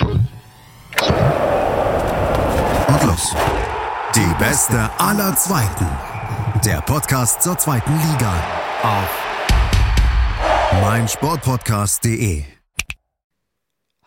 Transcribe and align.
Und 0.00 0.28
los. 3.04 3.34
Die 4.14 4.34
beste 4.38 4.90
aller 4.98 5.34
Zweiten. 5.36 5.86
Der 6.64 6.80
Podcast 6.82 7.42
zur 7.42 7.56
zweiten 7.56 7.92
Liga. 7.92 8.34
Auf 8.82 9.24
meinsportpodcast.de. 10.82 12.44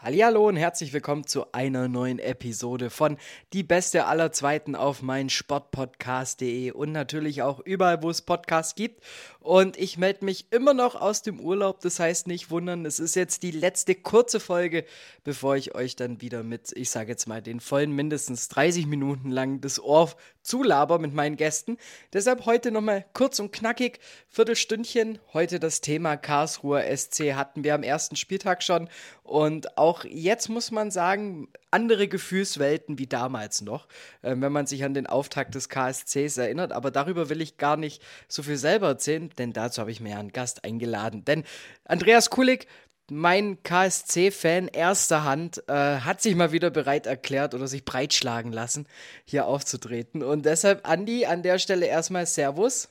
Hallo 0.02 0.48
und 0.48 0.56
herzlich 0.56 0.94
willkommen 0.94 1.28
zu 1.28 1.52
einer 1.52 1.90
neuen 1.90 2.20
Episode 2.20 2.90
von 2.90 3.18
Die 3.52 3.64
Beste 3.64 4.06
aller 4.06 4.32
Zweiten 4.32 4.76
auf 4.76 5.02
meinsportpodcast.de 5.02 6.72
und 6.72 6.94
natürlich 6.94 7.42
auch 7.42 7.60
überall, 7.60 8.02
wo 8.02 8.10
es 8.10 8.22
Podcasts 8.22 8.76
gibt. 8.76 9.04
Und 9.42 9.78
ich 9.78 9.98
melde 9.98 10.26
mich 10.26 10.48
immer 10.52 10.74
noch 10.74 10.96
aus 10.96 11.22
dem 11.22 11.40
Urlaub, 11.40 11.80
das 11.80 12.00
heißt 12.00 12.28
nicht 12.28 12.52
wundern, 12.52 12.86
es 12.86 13.00
ist 13.00 13.16
jetzt 13.16 13.42
die 13.42 13.52
letzte 13.52 13.96
kurze 13.96 14.42
Folge, 14.42 14.84
bevor 15.24 15.56
ich 15.56 15.76
euch 15.76 15.96
dann 15.96 16.22
wieder 16.22 16.44
mit, 16.44 16.74
ich 16.76 16.90
sage 16.90 17.12
jetzt 17.12 17.26
mal, 17.26 17.42
den 17.42 17.62
vollen 17.62 17.94
mindestens 17.94 18.50
30 18.50 18.86
Minuten 18.86 19.32
lang 19.32 19.62
das 19.62 19.80
Ohr 19.80 20.14
zulaber 20.42 21.00
mit 21.00 21.14
meinen 21.14 21.38
Gästen. 21.38 21.78
Deshalb 22.12 22.46
heute 22.46 22.72
nochmal 22.72 23.06
kurz 23.14 23.40
und 23.40 23.52
knackig, 23.52 24.00
Viertelstündchen. 24.28 25.20
Heute 25.32 25.60
das 25.60 25.80
Thema 25.82 26.18
Karlsruher 26.18 26.84
SC 26.96 27.34
hatten 27.34 27.64
wir 27.64 27.76
am 27.76 27.84
ersten 27.84 28.16
Spieltag 28.16 28.64
schon. 28.64 28.90
Und 29.24 29.78
auch 29.78 30.06
jetzt 30.06 30.50
muss 30.50 30.72
man 30.72 30.90
sagen, 30.90 31.50
andere 31.72 32.08
Gefühlswelten 32.08 32.98
wie 32.98 33.06
damals 33.06 33.62
noch, 33.62 33.88
äh, 34.24 34.36
wenn 34.36 34.52
man 34.52 34.66
sich 34.66 34.84
an 34.84 34.96
den 34.96 35.06
Auftakt 35.06 35.54
des 35.54 35.70
KSCs 35.70 36.38
erinnert. 36.38 36.72
Aber 36.72 36.90
darüber 36.90 37.30
will 37.30 37.42
ich 37.42 37.58
gar 37.58 37.78
nicht 37.78 38.02
so 38.28 38.42
viel 38.42 38.58
selber 38.58 38.88
erzählen, 38.88 39.29
denn 39.38 39.54
dazu 39.54 39.82
habe 39.82 39.92
ich 39.92 40.02
mir 40.02 40.18
einen 40.18 40.32
Gast 40.32 40.64
eingeladen. 40.64 41.26
Denn 41.26 41.44
Andreas 41.86 42.30
Kulik, 42.30 42.68
mein 43.12 43.62
KSC-Fan 43.64 44.68
erster 44.68 45.24
Hand, 45.24 45.64
äh, 45.68 46.00
hat 46.00 46.22
sich 46.22 46.36
mal 46.36 46.52
wieder 46.52 46.70
bereit 46.70 47.08
erklärt 47.08 47.54
oder 47.54 47.68
sich 47.68 47.86
breitschlagen 47.86 48.52
lassen, 48.52 48.88
hier 49.26 49.46
aufzutreten. 49.46 50.24
Und 50.24 50.46
deshalb, 50.46 50.88
Andi, 50.88 51.26
an 51.26 51.44
der 51.44 51.60
Stelle 51.60 51.86
erstmal 51.86 52.26
Servus. 52.26 52.90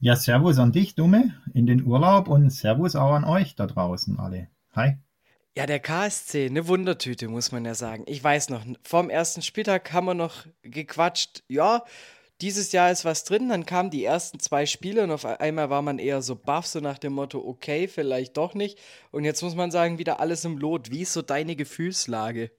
Ja, 0.00 0.16
Servus 0.16 0.58
an 0.58 0.72
dich, 0.72 0.94
Dumme, 0.94 1.34
in 1.54 1.66
den 1.66 1.84
Urlaub 1.84 2.28
und 2.28 2.50
Servus 2.50 2.96
auch 2.96 3.12
an 3.12 3.24
euch 3.24 3.54
da 3.54 3.66
draußen 3.66 4.18
alle. 4.18 4.48
Hi. 4.74 4.96
Ja, 5.56 5.66
der 5.66 5.80
KSC, 5.80 6.46
eine 6.46 6.66
Wundertüte, 6.66 7.28
muss 7.28 7.52
man 7.52 7.64
ja 7.66 7.74
sagen. 7.74 8.04
Ich 8.06 8.24
weiß 8.24 8.48
noch, 8.48 8.64
vorm 8.82 9.10
ersten 9.10 9.42
Spieltag 9.42 9.92
haben 9.92 10.06
wir 10.06 10.14
noch 10.14 10.46
gequatscht, 10.62 11.44
ja, 11.46 11.84
dieses 12.42 12.72
Jahr 12.72 12.90
ist 12.90 13.04
was 13.04 13.24
drin, 13.24 13.48
dann 13.48 13.64
kamen 13.66 13.90
die 13.90 14.04
ersten 14.04 14.40
zwei 14.40 14.66
Spiele 14.66 15.04
und 15.04 15.12
auf 15.12 15.24
einmal 15.24 15.70
war 15.70 15.80
man 15.80 15.98
eher 15.98 16.22
so 16.22 16.34
baff, 16.34 16.66
so 16.66 16.80
nach 16.80 16.98
dem 16.98 17.12
Motto, 17.12 17.38
okay, 17.38 17.86
vielleicht 17.86 18.36
doch 18.36 18.54
nicht. 18.54 18.78
Und 19.12 19.24
jetzt 19.24 19.42
muss 19.42 19.54
man 19.54 19.70
sagen, 19.70 19.98
wieder 19.98 20.18
alles 20.18 20.44
im 20.44 20.58
Lot. 20.58 20.90
Wie 20.90 21.02
ist 21.02 21.12
so 21.12 21.22
deine 21.22 21.54
Gefühlslage? 21.54 22.50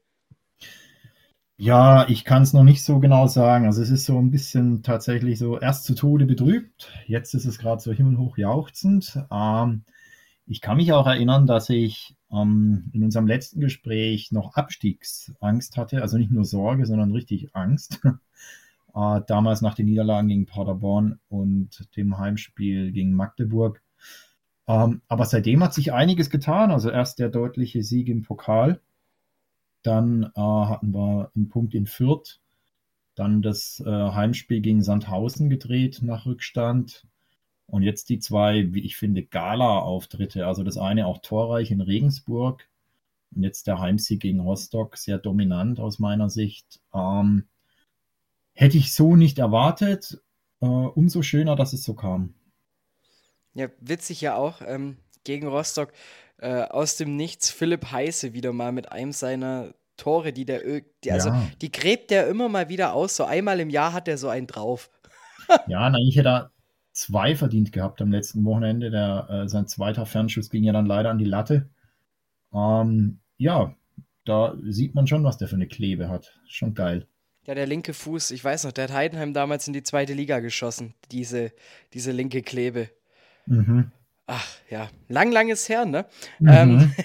Ja, 1.58 2.08
ich 2.08 2.24
kann 2.24 2.44
es 2.44 2.54
noch 2.54 2.64
nicht 2.64 2.84
so 2.84 3.00
genau 3.00 3.28
sagen. 3.28 3.66
Also 3.66 3.82
es 3.82 3.90
ist 3.90 4.06
so 4.06 4.18
ein 4.18 4.32
bisschen 4.32 4.84
tatsächlich 4.84 5.38
so 5.38 5.60
erst 5.60 5.84
zu 5.84 5.96
Tode 5.96 6.26
betrübt, 6.26 6.90
jetzt 7.06 7.34
ist 7.34 7.46
es 7.46 7.60
gerade 7.60 7.82
so 7.82 7.92
himmelhoch 7.92 8.38
jauchzend. 8.38 9.20
Ähm, 9.30 9.84
ich 10.46 10.62
kann 10.62 10.78
mich 10.78 10.94
auch 10.94 11.08
erinnern, 11.08 11.46
dass 11.46 11.70
ich 11.70 12.16
ähm, 12.32 12.90
in 12.94 13.04
unserem 13.04 13.28
letzten 13.28 13.60
Gespräch 13.60 14.32
noch 14.32 14.56
Abstiegsangst 14.56 15.76
hatte, 15.78 16.02
also 16.02 16.18
nicht 16.18 16.32
nur 16.32 16.46
Sorge, 16.46 16.86
sondern 16.86 17.12
richtig 17.12 17.54
Angst. 17.54 18.00
äh, 18.96 19.22
damals 19.28 19.62
nach 19.62 19.76
den 19.76 19.88
Niederlagen 19.88 20.28
gegen 20.28 20.46
Paderborn 20.46 21.20
und 21.30 21.96
dem 21.96 22.18
Heimspiel 22.18 22.92
gegen 22.92 23.14
Magdeburg. 23.14 23.82
Ähm, 24.68 25.02
aber 25.08 25.26
seitdem 25.26 25.64
hat 25.64 25.74
sich 25.74 25.94
einiges 25.94 26.30
getan. 26.30 26.72
Also 26.72 26.90
erst 26.90 27.20
der 27.20 27.30
deutliche 27.30 27.84
Sieg 27.84 28.08
im 28.08 28.24
Pokal, 28.24 28.82
dann 29.82 30.32
äh, 30.36 30.40
hatten 30.42 30.94
wir 30.94 31.32
einen 31.36 31.50
Punkt 31.50 31.74
in 31.74 31.88
Fürth, 31.88 32.40
dann 33.16 33.42
das 33.42 33.84
äh, 33.86 33.90
Heimspiel 33.90 34.62
gegen 34.62 34.82
Sandhausen 34.82 35.50
gedreht 35.50 36.00
nach 36.02 36.26
Rückstand. 36.26 37.06
Und 37.68 37.84
jetzt 37.84 38.10
die 38.10 38.20
zwei, 38.20 38.74
wie 38.74 38.82
ich 38.82 38.98
finde, 38.98 39.24
Gala-Auftritte. 39.24 40.46
Also 40.48 40.64
das 40.64 40.78
eine 40.78 41.08
auch 41.08 41.20
torreich 41.20 41.72
in 41.72 41.82
Regensburg 41.82 42.68
und 43.36 43.44
jetzt 43.44 43.68
der 43.68 43.80
Heimsieg 43.80 44.22
gegen 44.22 44.40
Rostock, 44.40 44.98
sehr 44.98 45.18
dominant 45.18 45.80
aus 45.80 46.00
meiner 46.00 46.30
Sicht. 46.30 46.82
Ähm, 46.94 47.46
hätte 48.54 48.78
ich 48.78 48.94
so 48.94 49.16
nicht 49.16 49.40
erwartet. 49.40 50.22
Äh, 50.62 50.66
umso 50.66 51.22
schöner, 51.22 51.56
dass 51.56 51.74
es 51.74 51.84
so 51.84 51.94
kam. 51.94 52.34
Ja, 53.54 53.68
witzig 53.80 54.22
ja 54.22 54.36
auch. 54.36 54.62
Ähm, 54.66 54.98
gegen 55.24 55.48
Rostock 55.48 55.92
äh, 56.38 56.64
aus 56.64 56.98
dem 56.98 57.16
Nichts 57.16 57.50
Philipp 57.50 57.92
Heiße 57.92 58.34
wieder 58.34 58.54
mal 58.54 58.72
mit 58.72 58.92
einem 58.92 59.12
seiner 59.12 59.74
Tore, 59.98 60.34
die 60.34 60.46
der, 60.46 60.62
die, 61.04 61.12
also 61.12 61.30
ja. 61.30 61.48
die 61.62 61.72
gräbt 61.72 62.10
der 62.12 62.28
immer 62.28 62.50
mal 62.50 62.70
wieder 62.70 62.94
aus. 62.94 63.16
So 63.16 63.26
einmal 63.26 63.60
im 63.60 63.70
Jahr 63.70 63.94
hat 63.94 64.08
er 64.08 64.18
so 64.18 64.30
einen 64.30 64.48
drauf. 64.48 64.90
ja, 65.68 65.90
na, 65.90 65.98
ich 66.00 66.16
hätte 66.16 66.50
zwei 66.94 67.36
verdient 67.36 67.72
gehabt 67.72 68.02
am 68.02 68.12
letzten 68.12 68.44
Wochenende. 68.46 68.90
Der, 68.90 69.28
äh, 69.30 69.50
sein 69.50 69.68
zweiter 69.68 70.06
Fernschuss 70.06 70.50
ging 70.50 70.64
ja 70.64 70.74
dann 70.74 70.86
leider 70.86 71.10
an 71.10 71.18
die 71.18 71.26
Latte. 71.26 71.70
Ähm, 72.54 73.20
ja, 73.38 73.76
da 74.26 74.56
sieht 74.64 74.96
man 74.96 75.08
schon, 75.08 75.24
was 75.24 75.38
der 75.38 75.48
für 75.48 75.56
eine 75.56 75.68
Klebe 75.68 76.10
hat. 76.10 76.40
Schon 76.48 76.74
geil. 76.74 77.08
Ja, 77.46 77.56
der 77.56 77.68
linke 77.68 77.94
Fuß, 77.94 78.32
ich 78.32 78.44
weiß 78.44 78.64
noch, 78.64 78.72
der 78.72 78.86
hat 78.86 78.94
Heidenheim 78.94 79.34
damals 79.34 79.68
in 79.68 79.74
die 79.74 79.84
zweite 79.84 80.14
Liga 80.14 80.40
geschossen, 80.40 80.94
diese, 81.12 81.52
diese 81.94 82.12
linke 82.12 82.42
Klebe. 82.42 82.90
Mhm. 83.46 83.92
Ach 84.26 84.48
ja, 84.70 84.90
lang, 85.10 85.34
langes 85.34 85.68
her, 85.68 85.84
ne? 85.84 86.06
Mhm. 86.40 86.48
Ähm, 86.48 86.96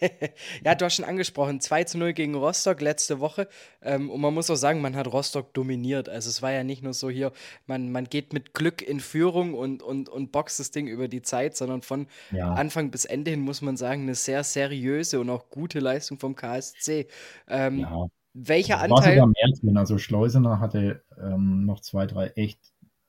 ja, 0.64 0.74
du 0.74 0.86
hast 0.86 0.94
schon 0.94 1.04
angesprochen, 1.04 1.60
2 1.60 1.84
zu 1.84 1.98
0 1.98 2.14
gegen 2.14 2.34
Rostock 2.34 2.80
letzte 2.80 3.20
Woche. 3.20 3.46
Ähm, 3.82 4.08
und 4.08 4.22
man 4.22 4.32
muss 4.32 4.48
auch 4.48 4.56
sagen, 4.56 4.80
man 4.80 4.96
hat 4.96 5.06
Rostock 5.06 5.52
dominiert. 5.52 6.08
Also 6.08 6.30
es 6.30 6.40
war 6.40 6.50
ja 6.50 6.64
nicht 6.64 6.82
nur 6.82 6.94
so 6.94 7.10
hier, 7.10 7.32
man, 7.66 7.92
man 7.92 8.04
geht 8.06 8.32
mit 8.32 8.54
Glück 8.54 8.80
in 8.80 9.00
Führung 9.00 9.52
und, 9.52 9.82
und, 9.82 10.08
und 10.08 10.32
boxt 10.32 10.60
das 10.60 10.70
Ding 10.70 10.86
über 10.86 11.08
die 11.08 11.20
Zeit, 11.20 11.58
sondern 11.58 11.82
von 11.82 12.06
ja. 12.30 12.50
Anfang 12.54 12.90
bis 12.90 13.04
Ende 13.04 13.32
hin 13.32 13.40
muss 13.40 13.60
man 13.60 13.76
sagen, 13.76 14.02
eine 14.02 14.14
sehr 14.14 14.42
seriöse 14.42 15.20
und 15.20 15.28
auch 15.28 15.50
gute 15.50 15.78
Leistung 15.78 16.18
vom 16.18 16.34
KSC. 16.34 17.06
Ähm, 17.48 17.80
ja. 17.80 18.06
Welcher 18.34 18.80
Anteil? 18.80 18.90
War 18.90 19.02
sogar 19.02 19.26
mehr 19.26 19.58
drin. 19.60 19.76
Also 19.76 19.98
Schleusener 19.98 20.60
hatte 20.60 21.02
ähm, 21.20 21.66
noch 21.66 21.80
zwei, 21.80 22.06
drei 22.06 22.28
echt 22.28 22.60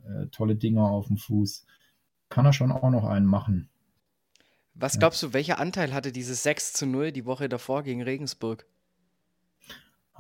äh, 0.04 0.28
tolle 0.28 0.56
Dinger 0.56 0.84
auf 0.84 1.08
dem 1.08 1.18
Fuß 1.18 1.66
kann 2.34 2.46
er 2.46 2.54
schon 2.54 2.72
auch 2.72 2.90
noch 2.90 3.06
einen 3.06 3.28
machen. 3.28 3.70
Was 4.74 4.98
glaubst 4.98 5.22
du, 5.22 5.34
welcher 5.34 5.60
Anteil 5.60 5.94
hatte 5.94 6.12
dieses 6.12 6.42
6 6.42 6.74
zu 6.74 6.88
0 6.88 7.12
die 7.12 7.26
Woche 7.26 7.48
davor 7.48 7.84
gegen 7.84 8.02
Regensburg? 8.02 8.66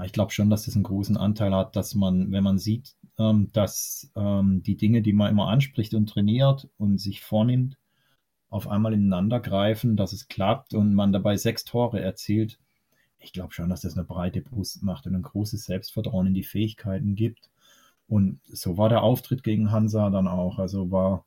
Ich 0.04 0.12
glaube 0.12 0.32
schon, 0.32 0.52
dass 0.52 0.66
das 0.66 0.76
einen 0.76 0.84
großen 0.84 1.18
Anteil 1.18 1.56
hat, 1.56 1.76
dass 1.76 1.96
man, 1.96 2.32
wenn 2.32 2.44
man 2.44 2.60
sieht, 2.60 2.96
ähm, 3.18 3.50
dass 3.52 4.12
ähm, 4.16 4.62
die 4.62 4.78
Dinge, 4.78 5.02
die 5.02 5.14
man 5.14 5.32
immer 5.32 5.48
anspricht 5.48 5.96
und 5.96 6.08
trainiert 6.08 6.70
und 6.78 7.00
sich 7.00 7.22
vornimmt, 7.22 7.78
auf 8.50 8.68
einmal 8.68 8.94
ineinander 8.94 9.40
greifen, 9.40 9.98
dass 9.98 10.14
es 10.14 10.28
klappt 10.28 10.76
und 10.76 10.94
man 10.94 11.14
dabei 11.14 11.36
sechs 11.36 11.64
Tore 11.64 12.00
erzielt. 12.00 12.60
Ich 13.24 13.34
glaube 13.34 13.54
schon, 13.54 13.70
dass 13.70 13.82
das 13.82 13.98
eine 13.98 14.06
breite 14.06 14.42
Brust 14.42 14.84
macht 14.84 15.08
und 15.08 15.16
ein 15.16 15.22
großes 15.22 15.66
Selbstvertrauen 15.66 16.28
in 16.28 16.34
die 16.34 16.44
Fähigkeiten 16.44 17.16
gibt. 17.16 17.50
Und 18.08 18.42
so 18.46 18.78
war 18.78 18.90
der 18.90 19.02
Auftritt 19.02 19.44
gegen 19.44 19.72
Hansa 19.72 20.10
dann 20.10 20.28
auch. 20.28 20.60
Also 20.60 20.92
war 20.92 21.26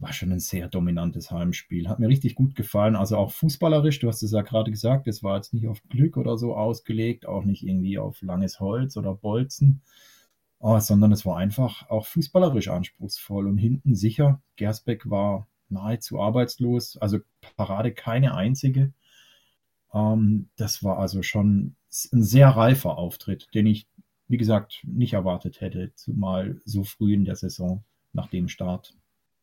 war 0.00 0.12
schon 0.14 0.32
ein 0.32 0.40
sehr 0.40 0.68
dominantes 0.68 1.30
Heimspiel. 1.30 1.88
Hat 1.88 1.98
mir 1.98 2.08
richtig 2.08 2.34
gut 2.34 2.54
gefallen. 2.54 2.96
Also 2.96 3.16
auch 3.16 3.30
fußballerisch, 3.32 4.00
du 4.00 4.08
hast 4.08 4.22
es 4.22 4.32
ja 4.32 4.42
gerade 4.42 4.70
gesagt, 4.70 5.06
es 5.06 5.22
war 5.22 5.36
jetzt 5.36 5.52
nicht 5.52 5.68
auf 5.68 5.82
Glück 5.88 6.16
oder 6.16 6.38
so 6.38 6.56
ausgelegt, 6.56 7.26
auch 7.26 7.44
nicht 7.44 7.62
irgendwie 7.62 7.98
auf 7.98 8.22
langes 8.22 8.60
Holz 8.60 8.96
oder 8.96 9.14
Bolzen, 9.14 9.82
oh, 10.58 10.78
sondern 10.80 11.12
es 11.12 11.26
war 11.26 11.36
einfach 11.36 11.88
auch 11.90 12.06
fußballerisch 12.06 12.68
anspruchsvoll 12.68 13.46
und 13.46 13.58
hinten 13.58 13.94
sicher. 13.94 14.40
Gersbeck 14.56 15.08
war 15.10 15.48
nahezu 15.68 16.20
arbeitslos, 16.20 16.96
also 16.96 17.18
Parade 17.56 17.92
keine 17.92 18.34
einzige. 18.34 18.92
Ähm, 19.92 20.48
das 20.56 20.82
war 20.82 20.98
also 20.98 21.22
schon 21.22 21.76
ein 22.12 22.22
sehr 22.22 22.48
reifer 22.48 22.98
Auftritt, 22.98 23.48
den 23.54 23.66
ich, 23.66 23.86
wie 24.28 24.36
gesagt, 24.36 24.80
nicht 24.84 25.12
erwartet 25.12 25.60
hätte, 25.60 25.92
zumal 25.94 26.60
so 26.64 26.84
früh 26.84 27.14
in 27.14 27.24
der 27.24 27.36
Saison 27.36 27.84
nach 28.12 28.28
dem 28.28 28.48
Start 28.48 28.94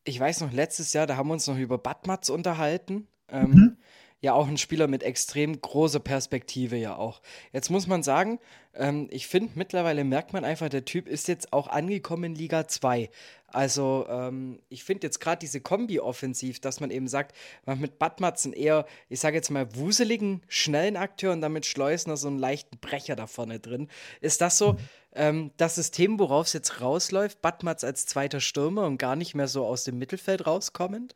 ich 0.08 0.20
weiß 0.20 0.42
noch, 0.42 0.54
letztes 0.54 0.94
Jahr, 0.94 1.06
da 1.06 1.18
haben 1.18 1.28
wir 1.28 1.34
uns 1.34 1.48
noch 1.48 1.58
über 1.58 1.78
Badmatz 1.78 2.30
unterhalten. 2.30 3.08
Ähm, 3.30 3.52
mhm. 3.52 3.78
Ja, 4.20 4.34
auch 4.34 4.48
ein 4.48 4.58
Spieler 4.58 4.88
mit 4.88 5.04
extrem 5.04 5.62
großer 5.62 6.00
Perspektive 6.00 6.76
ja 6.76 6.96
auch. 6.96 7.22
Jetzt 7.54 7.70
muss 7.70 7.86
man 7.86 8.02
sagen, 8.02 8.40
ähm, 8.74 9.08
ich 9.12 9.28
finde, 9.28 9.52
mittlerweile 9.54 10.04
merkt 10.04 10.34
man 10.34 10.44
einfach, 10.44 10.70
der 10.70 10.86
Typ 10.86 11.08
ist 11.08 11.28
jetzt 11.28 11.54
auch 11.54 11.68
angekommen 11.68 12.24
in 12.24 12.36
Liga 12.36 12.68
2. 12.68 13.12
Also 13.48 14.08
ähm, 14.10 14.60
ich 14.70 14.84
finde 14.84 15.06
jetzt 15.06 15.20
gerade 15.20 15.38
diese 15.40 15.62
Kombi-Offensiv, 15.62 16.60
dass 16.60 16.80
man 16.80 16.90
eben 16.90 17.08
sagt, 17.08 17.36
man 17.66 17.80
mit 17.80 18.00
Badmatzen 18.00 18.54
eher, 18.54 18.88
ich 19.08 19.20
sage 19.20 19.36
jetzt 19.36 19.52
mal, 19.52 19.76
wuseligen, 19.76 20.42
schnellen 20.48 20.98
Akteur 20.98 21.32
und 21.32 21.42
damit 21.42 21.68
Schleusner 21.68 22.18
so 22.18 22.28
einen 22.28 22.40
leichten 22.40 22.80
Brecher 22.80 23.16
da 23.16 23.28
vorne 23.28 23.60
drin. 23.60 23.88
Ist 24.20 24.42
das 24.42 24.58
so, 24.58 24.78
ähm, 25.14 25.52
das 25.58 25.76
System, 25.76 26.18
worauf 26.18 26.48
es 26.48 26.54
jetzt 26.54 26.82
rausläuft, 26.82 27.44
Batmatz 27.44 27.84
als 27.84 28.08
zweiter 28.08 28.40
Stürmer 28.40 28.88
und 28.88 28.98
gar 28.98 29.16
nicht 29.16 29.36
mehr 29.36 29.48
so 29.48 29.64
aus 29.64 29.84
dem 29.84 30.00
Mittelfeld 30.00 30.48
rauskommend? 30.48 31.16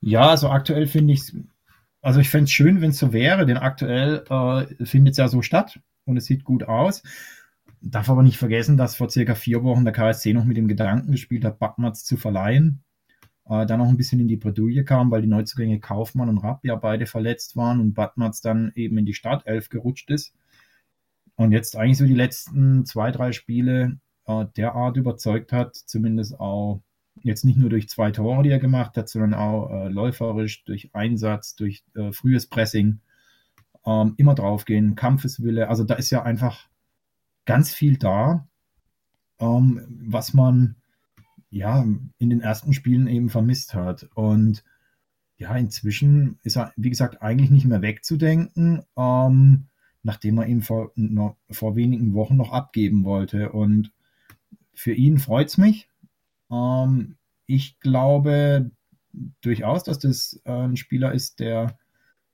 Ja, 0.00 0.30
also 0.30 0.48
aktuell 0.48 0.86
finde 0.86 1.12
ich 1.12 1.20
es 1.20 1.32
also 2.02 2.20
ich 2.20 2.28
fände 2.28 2.44
es 2.44 2.52
schön, 2.52 2.80
wenn 2.80 2.90
es 2.90 2.98
so 2.98 3.12
wäre, 3.12 3.46
denn 3.46 3.56
aktuell 3.56 4.24
äh, 4.28 4.84
findet 4.84 5.12
es 5.12 5.18
ja 5.18 5.28
so 5.28 5.40
statt 5.40 5.80
und 6.04 6.16
es 6.16 6.26
sieht 6.26 6.44
gut 6.44 6.64
aus. 6.64 7.02
Darf 7.80 8.10
aber 8.10 8.22
nicht 8.22 8.38
vergessen, 8.38 8.76
dass 8.76 8.96
vor 8.96 9.08
circa 9.08 9.34
vier 9.34 9.62
Wochen 9.64 9.84
der 9.84 9.94
KSC 9.94 10.34
noch 10.34 10.44
mit 10.44 10.56
dem 10.56 10.68
Gedanken 10.68 11.12
gespielt 11.12 11.44
hat, 11.44 11.58
Backmatz 11.58 12.04
zu 12.04 12.16
verleihen. 12.16 12.82
Äh, 13.46 13.66
dann 13.66 13.78
noch 13.78 13.88
ein 13.88 13.96
bisschen 13.96 14.20
in 14.20 14.28
die 14.28 14.36
Bredouille 14.36 14.84
kam, 14.84 15.10
weil 15.10 15.22
die 15.22 15.28
Neuzugänge 15.28 15.80
Kaufmann 15.80 16.28
und 16.28 16.38
Rapp 16.38 16.64
ja 16.64 16.76
beide 16.76 17.06
verletzt 17.06 17.56
waren 17.56 17.80
und 17.80 17.94
Badmatz 17.94 18.40
dann 18.40 18.72
eben 18.74 18.98
in 18.98 19.06
die 19.06 19.14
Startelf 19.14 19.68
gerutscht 19.68 20.10
ist. 20.10 20.34
Und 21.36 21.52
jetzt 21.52 21.76
eigentlich 21.76 21.98
so 21.98 22.06
die 22.06 22.14
letzten 22.14 22.84
zwei, 22.84 23.10
drei 23.10 23.32
Spiele 23.32 23.98
äh, 24.26 24.44
derart 24.56 24.96
überzeugt 24.96 25.52
hat, 25.52 25.74
zumindest 25.76 26.38
auch 26.38 26.82
jetzt 27.22 27.44
nicht 27.44 27.58
nur 27.58 27.70
durch 27.70 27.88
zwei 27.88 28.10
Tore, 28.10 28.42
die 28.42 28.50
er 28.50 28.58
gemacht 28.58 28.96
hat, 28.96 29.08
sondern 29.08 29.34
auch 29.34 29.70
äh, 29.70 29.88
läuferisch, 29.88 30.64
durch 30.64 30.94
Einsatz, 30.94 31.54
durch 31.54 31.84
äh, 31.94 32.12
frühes 32.12 32.46
Pressing, 32.46 33.00
ähm, 33.84 34.14
immer 34.16 34.34
draufgehen, 34.34 34.94
Kampfeswille. 34.94 35.68
Also 35.68 35.84
da 35.84 35.94
ist 35.94 36.10
ja 36.10 36.22
einfach 36.22 36.68
ganz 37.44 37.72
viel 37.72 37.96
da, 37.98 38.48
ähm, 39.38 39.82
was 39.88 40.34
man 40.34 40.76
ja 41.50 41.84
in 42.18 42.30
den 42.30 42.40
ersten 42.40 42.72
Spielen 42.72 43.06
eben 43.06 43.28
vermisst 43.28 43.74
hat. 43.74 44.08
Und 44.14 44.64
ja, 45.36 45.54
inzwischen 45.56 46.38
ist 46.42 46.56
er, 46.56 46.72
wie 46.76 46.90
gesagt, 46.90 47.20
eigentlich 47.20 47.50
nicht 47.50 47.66
mehr 47.66 47.82
wegzudenken, 47.82 48.82
ähm, 48.96 49.66
nachdem 50.02 50.38
er 50.38 50.46
ihn 50.46 50.62
vor, 50.62 50.92
noch, 50.94 51.36
vor 51.50 51.76
wenigen 51.76 52.14
Wochen 52.14 52.36
noch 52.36 52.52
abgeben 52.52 53.04
wollte. 53.04 53.52
Und 53.52 53.92
für 54.72 54.92
ihn 54.92 55.18
freut 55.18 55.48
es 55.48 55.58
mich. 55.58 55.88
Ähm, 56.52 57.16
ich 57.46 57.80
glaube 57.80 58.70
durchaus, 59.40 59.84
dass 59.84 59.98
das 59.98 60.40
äh, 60.44 60.52
ein 60.52 60.76
Spieler 60.76 61.12
ist, 61.12 61.40
der, 61.40 61.76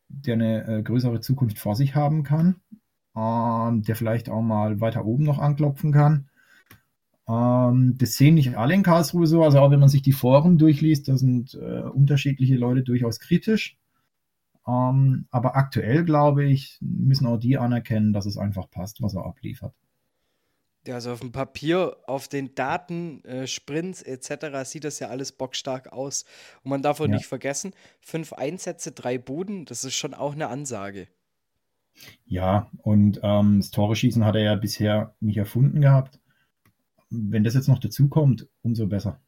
der 0.09 0.35
eine 0.35 0.67
äh, 0.67 0.83
größere 0.83 1.21
Zukunft 1.21 1.59
vor 1.59 1.77
sich 1.77 1.95
haben 1.95 2.23
kann, 2.23 2.57
ähm, 3.17 3.83
der 3.83 3.97
vielleicht 3.97 4.29
auch 4.29 4.43
mal 4.43 4.81
weiter 4.81 5.05
oben 5.05 5.25
noch 5.25 5.39
anklopfen 5.39 5.93
kann. 5.93 6.29
Ähm, 7.29 7.97
das 7.99 8.15
sehen 8.15 8.35
nicht 8.35 8.57
alle 8.57 8.75
in 8.75 8.83
Karlsruhe 8.83 9.27
so, 9.27 9.43
also 9.43 9.59
auch 9.61 9.71
wenn 9.71 9.81
man 9.81 9.89
sich 9.89 10.03
die 10.03 10.13
Foren 10.13 10.59
durchliest, 10.59 11.09
da 11.09 11.17
sind 11.17 11.55
äh, 11.55 11.83
unterschiedliche 11.83 12.57
Leute 12.57 12.83
durchaus 12.83 13.21
kritisch. 13.21 13.77
Ähm, 14.67 15.27
aber 15.31 15.57
aktuell, 15.57 16.05
glaube 16.05 16.45
ich, 16.45 16.79
müssen 16.81 17.27
auch 17.27 17.39
die 17.39 17.59
anerkennen, 17.59 18.13
dass 18.13 18.27
es 18.27 18.39
einfach 18.39 18.71
passt, 18.71 19.03
was 19.03 19.15
er 19.15 19.25
abliefert. 19.27 19.75
Ja, 20.89 20.95
also 20.95 21.13
auf 21.13 21.21
dem 21.21 21.33
Papier, 21.33 21.99
auf 22.07 22.29
den 22.29 22.55
Daten, 22.55 23.23
äh, 23.27 23.47
Sprints 23.47 24.01
etc. 24.01 24.65
sieht 24.65 24.85
das 24.85 24.99
ja 25.01 25.09
alles 25.09 25.33
bockstark 25.33 25.93
aus. 25.93 26.25
Und 26.63 26.71
man 26.71 26.81
darf 26.81 26.99
auch 27.03 27.07
ja. 27.07 27.13
nicht 27.15 27.27
vergessen, 27.27 27.75
fünf 28.01 28.33
Einsätze, 28.33 28.93
drei 28.93 29.19
Buden, 29.19 29.67
das 29.67 29.85
ist 29.85 29.97
schon 29.97 30.15
auch 30.15 30.33
eine 30.33 30.49
Ansage. 30.49 31.07
Ja, 32.25 32.71
und 32.79 33.21
ähm, 33.23 33.59
das 33.59 33.71
Tore-Schießen 33.71 34.25
hat 34.25 34.35
er 34.35 34.41
ja 34.41 34.55
bisher 34.55 35.15
nicht 35.21 35.37
erfunden 35.37 35.83
gehabt. 35.83 36.21
Wenn 37.11 37.45
das 37.45 37.53
jetzt 37.53 37.69
noch 37.69 37.81
dazukommt, 37.81 38.49
umso 38.63 38.87
besser. 38.87 39.21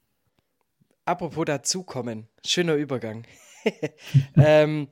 Apropos 1.05 1.45
dazukommen, 1.45 2.27
schöner 2.43 2.77
Übergang. 2.77 3.27
ähm, 4.35 4.89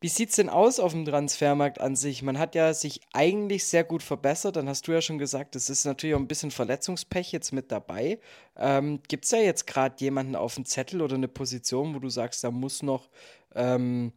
wie 0.00 0.08
sieht 0.08 0.30
es 0.30 0.36
denn 0.36 0.48
aus 0.48 0.80
auf 0.80 0.92
dem 0.92 1.04
Transfermarkt 1.04 1.78
an 1.78 1.94
sich? 1.94 2.22
Man 2.22 2.38
hat 2.38 2.54
ja 2.54 2.72
sich 2.72 3.02
eigentlich 3.12 3.66
sehr 3.66 3.84
gut 3.84 4.02
verbessert. 4.02 4.56
Dann 4.56 4.68
hast 4.68 4.88
du 4.88 4.92
ja 4.92 5.02
schon 5.02 5.18
gesagt, 5.18 5.56
es 5.56 5.68
ist 5.68 5.84
natürlich 5.84 6.14
auch 6.14 6.20
ein 6.20 6.28
bisschen 6.28 6.50
Verletzungspech 6.50 7.32
jetzt 7.32 7.52
mit 7.52 7.70
dabei. 7.70 8.18
Ähm, 8.56 9.00
Gibt 9.08 9.26
es 9.26 9.30
ja 9.30 9.38
jetzt 9.38 9.66
gerade 9.66 9.96
jemanden 9.98 10.36
auf 10.36 10.54
dem 10.54 10.64
Zettel 10.64 11.02
oder 11.02 11.16
eine 11.16 11.28
Position, 11.28 11.94
wo 11.94 11.98
du 11.98 12.08
sagst, 12.08 12.42
da 12.42 12.50
muss 12.50 12.82
noch 12.82 13.10
ähm, 13.54 14.12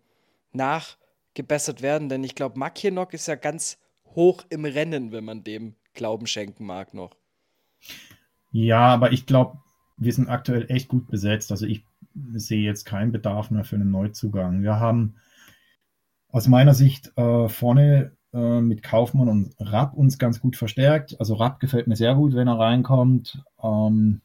nachgebessert 0.54 1.82
werden? 1.82 2.08
Denn 2.08 2.24
ich 2.24 2.36
glaube, 2.36 2.58
Makienok 2.58 3.14
ist 3.14 3.28
ja 3.28 3.36
ganz 3.36 3.78
hoch 4.16 4.44
im 4.50 4.64
Rennen, 4.64 5.12
wenn 5.12 5.26
man 5.26 5.44
dem 5.44 5.76
Glauben 5.94 6.28
schenken 6.28 6.66
mag 6.66 6.94
noch. 6.94 7.18
Ja, 8.52 8.86
aber 8.86 9.12
ich 9.12 9.26
glaube, 9.26 9.58
wir 9.98 10.14
sind 10.14 10.30
aktuell 10.30 10.66
echt 10.70 10.88
gut 10.88 11.08
besetzt. 11.08 11.52
Also 11.52 11.66
ich 11.66 11.84
sehe 12.36 12.64
jetzt 12.64 12.86
keinen 12.86 13.12
Bedarf 13.12 13.52
mehr 13.52 13.66
für 13.66 13.76
einen 13.76 13.92
Neuzugang. 13.92 14.64
Wir 14.64 14.80
haben 14.80 15.16
aus 16.34 16.48
meiner 16.48 16.74
Sicht 16.74 17.16
äh, 17.16 17.48
vorne 17.48 18.12
äh, 18.34 18.60
mit 18.60 18.82
Kaufmann 18.82 19.30
und 19.30 19.56
Rapp 19.60 19.94
uns 19.94 20.18
ganz 20.18 20.42
gut 20.42 20.58
verstärkt. 20.58 21.16
Also 21.20 21.36
Rapp 21.36 21.60
gefällt 21.60 21.88
mir 21.88 21.96
sehr 21.96 22.16
gut, 22.16 22.34
wenn 22.34 22.48
er 22.48 22.58
reinkommt. 22.58 23.44
Ähm, 23.62 24.22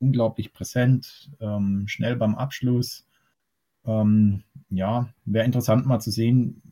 unglaublich 0.00 0.54
präsent, 0.54 1.30
ähm, 1.40 1.84
schnell 1.86 2.16
beim 2.16 2.34
Abschluss. 2.34 3.06
Ähm, 3.84 4.42
ja, 4.70 5.10
wäre 5.26 5.44
interessant 5.44 5.84
mal 5.84 6.00
zu 6.00 6.10
sehen, 6.10 6.62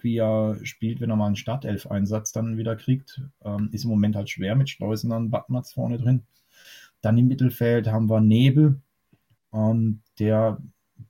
wie 0.00 0.16
er 0.16 0.58
spielt, 0.64 1.00
wenn 1.00 1.10
er 1.10 1.16
mal 1.16 1.26
einen 1.26 1.36
Startelf-Einsatz 1.36 2.32
dann 2.32 2.56
wieder 2.56 2.74
kriegt. 2.74 3.22
Ähm, 3.44 3.68
ist 3.70 3.84
im 3.84 3.90
Moment 3.90 4.16
halt 4.16 4.28
schwer 4.28 4.56
mit 4.56 4.68
Schleusen 4.68 5.12
an 5.12 5.30
Backmatz 5.30 5.72
vorne 5.72 5.98
drin. 5.98 6.24
Dann 7.00 7.16
im 7.16 7.28
Mittelfeld 7.28 7.86
haben 7.86 8.10
wir 8.10 8.20
Nebel, 8.20 8.80
ähm, 9.52 10.00
der 10.18 10.58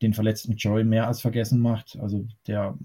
den 0.02 0.12
verletzten 0.12 0.56
Joy 0.56 0.84
mehr 0.84 1.06
als 1.06 1.22
vergessen 1.22 1.60
macht. 1.60 1.98
Also 1.98 2.26
der 2.46 2.76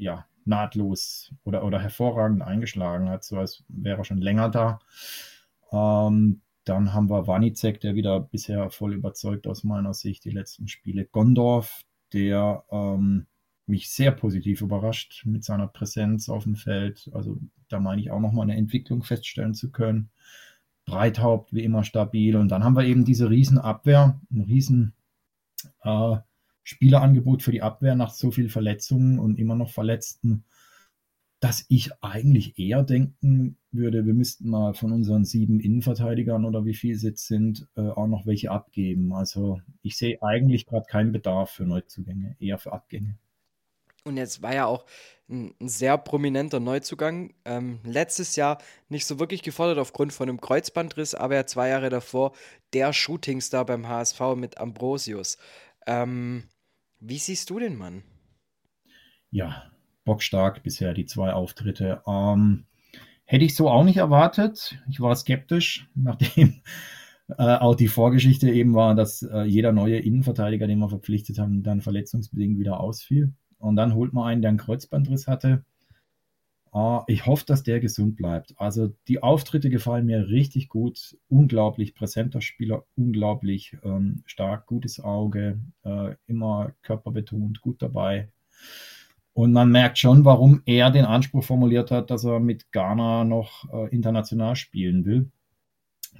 ja 0.00 0.26
nahtlos 0.44 1.34
oder, 1.44 1.64
oder 1.64 1.80
hervorragend 1.80 2.42
eingeschlagen 2.42 3.08
hat, 3.08 3.24
so 3.24 3.38
als 3.38 3.64
wäre 3.68 4.04
schon 4.04 4.18
länger 4.18 4.48
da. 4.48 4.80
Ähm, 5.72 6.40
dann 6.64 6.92
haben 6.92 7.10
wir 7.10 7.26
Wanicek, 7.26 7.80
der 7.80 7.94
wieder 7.94 8.20
bisher 8.20 8.70
voll 8.70 8.94
überzeugt 8.94 9.46
aus 9.46 9.64
meiner 9.64 9.94
Sicht 9.94 10.24
die 10.24 10.30
letzten 10.30 10.68
Spiele. 10.68 11.04
Gondorf, 11.04 11.82
der 12.12 12.64
ähm, 12.70 13.26
mich 13.66 13.90
sehr 13.90 14.10
positiv 14.10 14.60
überrascht 14.60 15.24
mit 15.24 15.44
seiner 15.44 15.68
Präsenz 15.68 16.28
auf 16.28 16.44
dem 16.44 16.56
Feld. 16.56 17.10
Also 17.14 17.38
da 17.68 17.80
meine 17.80 18.00
ich 18.02 18.10
auch 18.10 18.20
nochmal 18.20 18.44
eine 18.44 18.56
Entwicklung 18.56 19.02
feststellen 19.02 19.54
zu 19.54 19.70
können. 19.70 20.10
Breithaupt 20.84 21.52
wie 21.52 21.64
immer 21.64 21.84
stabil. 21.84 22.36
Und 22.36 22.48
dann 22.48 22.64
haben 22.64 22.76
wir 22.76 22.84
eben 22.84 23.04
diese 23.04 23.30
Riesenabwehr, 23.30 24.20
ein 24.30 24.40
riesen 24.40 24.92
äh, 25.82 26.16
Spielerangebot 26.62 27.42
für 27.42 27.52
die 27.52 27.62
Abwehr 27.62 27.94
nach 27.94 28.12
so 28.12 28.30
viel 28.30 28.48
Verletzungen 28.48 29.18
und 29.18 29.38
immer 29.38 29.54
noch 29.54 29.70
Verletzten, 29.70 30.44
dass 31.40 31.64
ich 31.68 31.90
eigentlich 32.02 32.58
eher 32.58 32.82
denken 32.82 33.56
würde, 33.72 34.04
wir 34.04 34.14
müssten 34.14 34.50
mal 34.50 34.74
von 34.74 34.92
unseren 34.92 35.24
sieben 35.24 35.58
Innenverteidigern 35.58 36.44
oder 36.44 36.66
wie 36.66 36.74
viel 36.74 36.94
es 36.94 37.02
jetzt 37.02 37.26
sind, 37.26 37.66
äh, 37.76 37.80
auch 37.80 38.06
noch 38.06 38.26
welche 38.26 38.50
abgeben. 38.50 39.14
Also 39.14 39.60
ich 39.82 39.96
sehe 39.96 40.22
eigentlich 40.22 40.66
gerade 40.66 40.84
keinen 40.86 41.12
Bedarf 41.12 41.50
für 41.50 41.64
Neuzugänge, 41.64 42.36
eher 42.40 42.58
für 42.58 42.72
Abgänge. 42.72 43.16
Und 44.04 44.16
jetzt 44.16 44.42
war 44.42 44.54
ja 44.54 44.66
auch 44.66 44.84
ein, 45.28 45.54
ein 45.60 45.68
sehr 45.68 45.96
prominenter 45.98 46.60
Neuzugang. 46.60 47.34
Ähm, 47.44 47.80
letztes 47.84 48.36
Jahr 48.36 48.58
nicht 48.88 49.06
so 49.06 49.18
wirklich 49.18 49.42
gefordert 49.42 49.78
aufgrund 49.78 50.12
von 50.12 50.28
einem 50.28 50.40
Kreuzbandriss, 50.40 51.14
aber 51.14 51.34
ja 51.34 51.46
zwei 51.46 51.68
Jahre 51.68 51.90
davor 51.90 52.32
der 52.72 52.92
Shootingstar 52.92 53.64
beim 53.66 53.88
HSV 53.88 54.20
mit 54.36 54.58
Ambrosius. 54.58 55.38
Ähm, 55.86 56.44
wie 56.98 57.18
siehst 57.18 57.50
du 57.50 57.58
den 57.58 57.76
Mann? 57.76 58.02
Ja, 59.30 59.70
bockstark 60.04 60.62
bisher 60.62 60.94
die 60.94 61.06
zwei 61.06 61.32
Auftritte. 61.32 62.02
Ähm, 62.06 62.66
hätte 63.24 63.44
ich 63.44 63.54
so 63.54 63.68
auch 63.68 63.84
nicht 63.84 63.98
erwartet. 63.98 64.78
Ich 64.88 65.00
war 65.00 65.14
skeptisch, 65.14 65.88
nachdem 65.94 66.62
äh, 67.38 67.56
auch 67.56 67.74
die 67.74 67.88
Vorgeschichte 67.88 68.50
eben 68.50 68.74
war, 68.74 68.94
dass 68.94 69.22
äh, 69.22 69.42
jeder 69.42 69.72
neue 69.72 69.98
Innenverteidiger, 69.98 70.66
den 70.66 70.78
wir 70.78 70.88
verpflichtet 70.88 71.38
haben, 71.38 71.62
dann 71.62 71.80
verletzungsbedingt 71.80 72.58
wieder 72.58 72.80
ausfiel. 72.80 73.32
Und 73.58 73.76
dann 73.76 73.94
holt 73.94 74.12
man 74.12 74.26
einen, 74.26 74.42
der 74.42 74.48
einen 74.48 74.58
Kreuzbandriss 74.58 75.26
hatte. 75.26 75.64
Uh, 76.72 77.00
ich 77.08 77.26
hoffe, 77.26 77.44
dass 77.46 77.64
der 77.64 77.80
gesund 77.80 78.16
bleibt. 78.16 78.54
Also 78.56 78.94
die 79.08 79.22
Auftritte 79.22 79.70
gefallen 79.70 80.06
mir 80.06 80.28
richtig 80.28 80.68
gut. 80.68 81.16
Unglaublich 81.28 81.94
präsenter 81.94 82.40
Spieler, 82.40 82.84
unglaublich 82.96 83.76
ähm, 83.82 84.22
stark, 84.24 84.66
gutes 84.66 85.00
Auge, 85.00 85.58
äh, 85.82 86.14
immer 86.26 86.72
körperbetont, 86.82 87.60
gut 87.60 87.82
dabei. 87.82 88.28
Und 89.32 89.52
man 89.52 89.70
merkt 89.70 89.98
schon, 89.98 90.24
warum 90.24 90.62
er 90.64 90.90
den 90.90 91.04
Anspruch 91.04 91.44
formuliert 91.44 91.90
hat, 91.90 92.10
dass 92.10 92.24
er 92.24 92.38
mit 92.38 92.70
Ghana 92.72 93.24
noch 93.24 93.72
äh, 93.72 93.88
international 93.88 94.54
spielen 94.54 95.04
will 95.04 95.30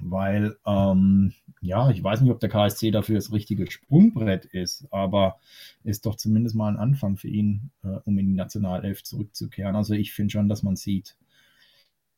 weil 0.03 0.57
ähm, 0.65 1.33
ja, 1.61 1.89
ich 1.91 2.03
weiß 2.03 2.21
nicht, 2.21 2.31
ob 2.31 2.39
der 2.39 2.49
KSC 2.49 2.91
dafür 2.91 3.15
das 3.15 3.31
richtige 3.31 3.69
Sprungbrett 3.69 4.45
ist, 4.45 4.87
aber 4.91 5.39
ist 5.83 6.05
doch 6.05 6.15
zumindest 6.15 6.55
mal 6.55 6.69
ein 6.69 6.79
Anfang 6.79 7.17
für 7.17 7.27
ihn, 7.27 7.71
äh, 7.83 7.99
um 8.05 8.17
in 8.17 8.27
die 8.27 8.33
Nationalelf 8.33 9.03
zurückzukehren. 9.03 9.75
Also 9.75 9.93
ich 9.93 10.11
finde 10.11 10.31
schon, 10.31 10.49
dass 10.49 10.63
man 10.63 10.75
sieht, 10.75 11.15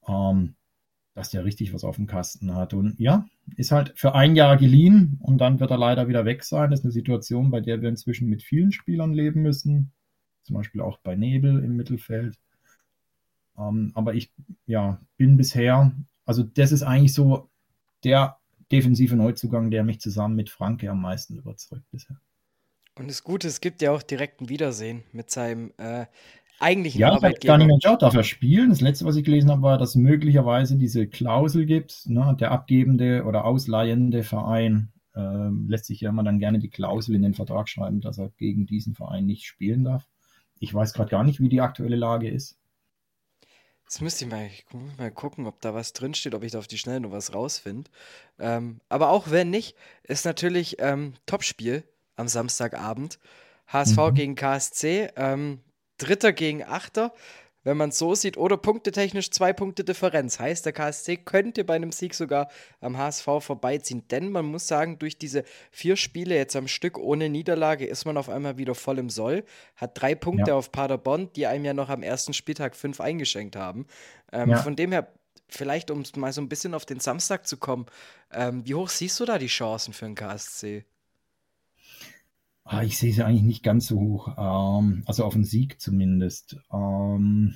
ähm, 0.07 0.55
dass 1.13 1.29
der 1.29 1.45
richtig 1.45 1.73
was 1.73 1.83
auf 1.83 1.97
dem 1.97 2.07
Kasten 2.07 2.55
hat. 2.55 2.73
Und 2.73 2.99
ja, 2.99 3.27
ist 3.57 3.71
halt 3.71 3.93
für 3.95 4.15
ein 4.15 4.35
Jahr 4.35 4.57
geliehen 4.57 5.19
und 5.21 5.39
dann 5.39 5.59
wird 5.59 5.71
er 5.71 5.77
leider 5.77 6.07
wieder 6.07 6.25
weg 6.25 6.43
sein. 6.43 6.71
Das 6.71 6.79
ist 6.79 6.85
eine 6.85 6.93
Situation, 6.93 7.51
bei 7.51 7.59
der 7.59 7.81
wir 7.81 7.89
inzwischen 7.89 8.29
mit 8.29 8.43
vielen 8.43 8.71
Spielern 8.71 9.13
leben 9.13 9.41
müssen. 9.41 9.91
Zum 10.43 10.55
Beispiel 10.55 10.81
auch 10.81 10.99
bei 10.99 11.15
Nebel 11.15 11.63
im 11.63 11.75
Mittelfeld. 11.75 12.37
Ähm, 13.57 13.91
aber 13.93 14.15
ich 14.15 14.31
ja, 14.65 14.99
bin 15.17 15.37
bisher, 15.37 15.91
also 16.25 16.43
das 16.43 16.71
ist 16.71 16.83
eigentlich 16.83 17.13
so 17.13 17.49
der 18.03 18.37
defensive 18.71 19.15
Neuzugang, 19.15 19.71
der 19.71 19.83
mich 19.83 19.99
zusammen 19.99 20.35
mit 20.35 20.49
Franke 20.49 20.89
am 20.89 21.01
meisten 21.01 21.35
überzeugt 21.35 21.89
bisher. 21.91 22.19
Und 22.95 23.09
das 23.09 23.23
Gute, 23.23 23.47
es 23.47 23.61
gibt 23.61 23.81
ja 23.81 23.91
auch 23.91 24.03
direkt 24.03 24.41
ein 24.41 24.49
Wiedersehen 24.49 25.03
mit 25.11 25.31
seinem 25.31 25.73
äh, 25.77 26.05
eigentlichen 26.59 27.01
Ja, 27.01 27.11
Arbeitgeber. 27.11 27.53
gar 27.53 27.57
nicht 27.57 27.67
mehr 27.67 27.77
geschaut, 27.77 28.01
darf 28.01 28.13
er 28.13 28.23
spielen? 28.23 28.69
Das 28.69 28.81
letzte, 28.81 29.05
was 29.05 29.15
ich 29.15 29.23
gelesen 29.23 29.49
habe, 29.49 29.61
war, 29.63 29.77
dass 29.77 29.89
es 29.89 29.95
möglicherweise 29.95 30.77
diese 30.77 31.07
Klausel 31.07 31.65
gibt, 31.65 32.07
ne, 32.07 32.35
der 32.39 32.51
abgebende 32.51 33.23
oder 33.25 33.45
ausleihende 33.45 34.23
Verein 34.23 34.91
ähm, 35.15 35.67
lässt 35.69 35.85
sich 35.85 36.01
ja 36.01 36.09
immer 36.09 36.23
dann 36.23 36.39
gerne 36.39 36.59
die 36.59 36.69
Klausel 36.69 37.15
in 37.15 37.21
den 37.21 37.33
Vertrag 37.33 37.69
schreiben, 37.69 38.01
dass 38.01 38.17
er 38.17 38.29
gegen 38.37 38.65
diesen 38.65 38.95
Verein 38.95 39.25
nicht 39.25 39.45
spielen 39.45 39.83
darf. 39.83 40.07
Ich 40.59 40.73
weiß 40.73 40.93
gerade 40.93 41.09
gar 41.09 41.23
nicht, 41.23 41.39
wie 41.39 41.49
die 41.49 41.61
aktuelle 41.61 41.95
Lage 41.95 42.29
ist. 42.29 42.57
Jetzt 43.93 44.01
müsste 44.01 44.25
ich 44.25 44.31
mal, 44.31 44.49
mal 44.97 45.11
gucken, 45.11 45.45
ob 45.45 45.61
da 45.61 45.75
was 45.75 45.93
drinsteht, 45.93 46.33
ob 46.33 46.41
ich 46.41 46.53
da 46.53 46.57
auf 46.57 46.65
die 46.65 46.79
Schnelle 46.79 47.01
noch 47.01 47.11
was 47.11 47.31
rausfinde. 47.35 47.91
Ähm, 48.39 48.79
aber 48.89 49.11
auch 49.11 49.29
wenn 49.29 49.51
nicht, 49.51 49.75
ist 50.01 50.25
natürlich 50.25 50.77
ähm, 50.79 51.13
Topspiel 51.27 51.83
am 52.15 52.27
Samstagabend. 52.27 53.19
HSV 53.67 53.97
Mhm. 53.97 54.13
gegen 54.15 54.35
KSC, 54.35 55.11
ähm, 55.15 55.59
Dritter 55.99 56.33
gegen 56.33 56.63
Achter, 56.63 57.13
wenn 57.63 57.77
man 57.77 57.89
es 57.89 57.97
so 57.97 58.13
sieht, 58.15 58.37
oder 58.37 58.57
punktetechnisch 58.57 59.31
zwei 59.31 59.53
Punkte 59.53 59.83
Differenz. 59.83 60.39
Heißt, 60.39 60.65
der 60.65 60.73
KSC 60.73 61.17
könnte 61.17 61.63
bei 61.63 61.75
einem 61.75 61.91
Sieg 61.91 62.13
sogar 62.13 62.49
am 62.81 62.97
HSV 62.97 63.25
vorbeiziehen. 63.39 64.07
Denn 64.09 64.31
man 64.31 64.45
muss 64.45 64.67
sagen, 64.67 64.99
durch 64.99 65.17
diese 65.17 65.43
vier 65.71 65.95
Spiele 65.95 66.35
jetzt 66.35 66.55
am 66.55 66.67
Stück 66.67 66.97
ohne 66.97 67.29
Niederlage 67.29 67.85
ist 67.85 68.05
man 68.05 68.17
auf 68.17 68.29
einmal 68.29 68.57
wieder 68.57 68.75
voll 68.75 68.99
im 68.99 69.09
Soll. 69.09 69.43
Hat 69.75 69.91
drei 70.01 70.15
Punkte 70.15 70.51
Ja. 70.51 70.55
auf 70.57 70.71
Paderborn, 70.71 71.31
die 71.35 71.47
einem 71.47 71.65
ja 71.65 71.73
noch 71.73 71.89
am 71.89 72.03
ersten 72.03 72.33
Spieltag 72.33 72.75
fünf 72.75 72.99
eingeschenkt 73.01 73.55
haben. 73.55 73.87
Ähm, 74.31 74.49
Ja. 74.49 74.57
Von 74.57 74.75
dem 74.75 74.91
her, 74.91 75.13
vielleicht 75.49 75.91
um 75.91 76.03
mal 76.17 76.33
so 76.33 76.41
ein 76.41 76.49
bisschen 76.49 76.73
auf 76.73 76.85
den 76.85 76.99
Samstag 76.99 77.47
zu 77.47 77.57
kommen, 77.57 77.85
ähm, 78.31 78.65
wie 78.65 78.75
hoch 78.75 78.89
siehst 78.89 79.19
du 79.19 79.25
da 79.25 79.37
die 79.37 79.47
Chancen 79.47 79.93
für 79.93 80.05
den 80.05 80.15
KSC? 80.15 80.85
Ah, 82.65 82.83
ich 82.83 82.97
sehe 82.97 83.11
sie 83.11 83.23
eigentlich 83.23 83.43
nicht 83.43 83.63
ganz 83.63 83.87
so 83.87 83.99
hoch. 83.99 84.35
Ähm, 84.37 85.03
also 85.05 85.25
auf 85.25 85.33
den 85.33 85.43
Sieg 85.43 85.81
zumindest. 85.81 86.57
Ähm, 86.71 87.55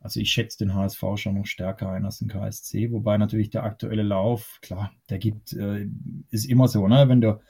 also 0.00 0.20
ich 0.20 0.30
schätze 0.30 0.58
den 0.58 0.74
HSV 0.74 1.02
schon 1.16 1.36
noch 1.36 1.46
stärker 1.46 1.88
ein 1.90 2.04
als 2.04 2.18
den 2.18 2.28
KSC, 2.28 2.92
wobei 2.92 3.16
natürlich 3.16 3.50
der 3.50 3.64
aktuelle 3.64 4.02
Lauf, 4.02 4.58
klar, 4.60 4.92
der 5.08 5.18
gibt, 5.18 5.54
äh, 5.54 5.88
ist 6.30 6.44
immer 6.44 6.68
so, 6.68 6.86
ne? 6.88 7.08
Wenn 7.08 7.22
du 7.22 7.40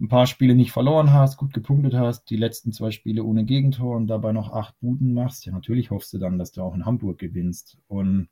ein 0.00 0.08
paar 0.08 0.26
Spiele 0.26 0.54
nicht 0.54 0.72
verloren 0.72 1.12
hast, 1.12 1.36
gut 1.36 1.52
gepunktet 1.52 1.94
hast, 1.94 2.30
die 2.30 2.36
letzten 2.36 2.72
zwei 2.72 2.90
Spiele 2.90 3.22
ohne 3.22 3.44
Gegentor 3.44 3.96
und 3.96 4.06
dabei 4.06 4.32
noch 4.32 4.52
acht 4.52 4.78
Buden 4.80 5.12
machst, 5.12 5.44
ja, 5.44 5.52
natürlich 5.52 5.90
hoffst 5.90 6.12
du 6.14 6.18
dann, 6.18 6.38
dass 6.38 6.52
du 6.52 6.62
auch 6.62 6.74
in 6.74 6.86
Hamburg 6.86 7.18
gewinnst. 7.18 7.78
Und 7.86 8.28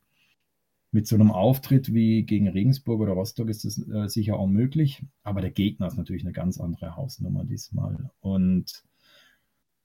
mit 0.93 1.07
so 1.07 1.15
einem 1.15 1.31
Auftritt 1.31 1.95
wie 1.95 2.25
gegen 2.25 2.49
Regensburg 2.49 3.01
oder 3.01 3.13
Rostock 3.13 3.49
ist 3.49 3.65
das 3.65 3.79
äh, 3.89 4.09
sicher 4.09 4.37
auch 4.37 4.49
möglich, 4.49 5.05
aber 5.23 5.41
der 5.41 5.53
Gegner 5.53 5.87
ist 5.87 5.97
natürlich 5.97 6.25
eine 6.25 6.33
ganz 6.33 6.59
andere 6.59 6.97
Hausnummer 6.97 7.45
diesmal. 7.45 8.11
Und 8.21 8.83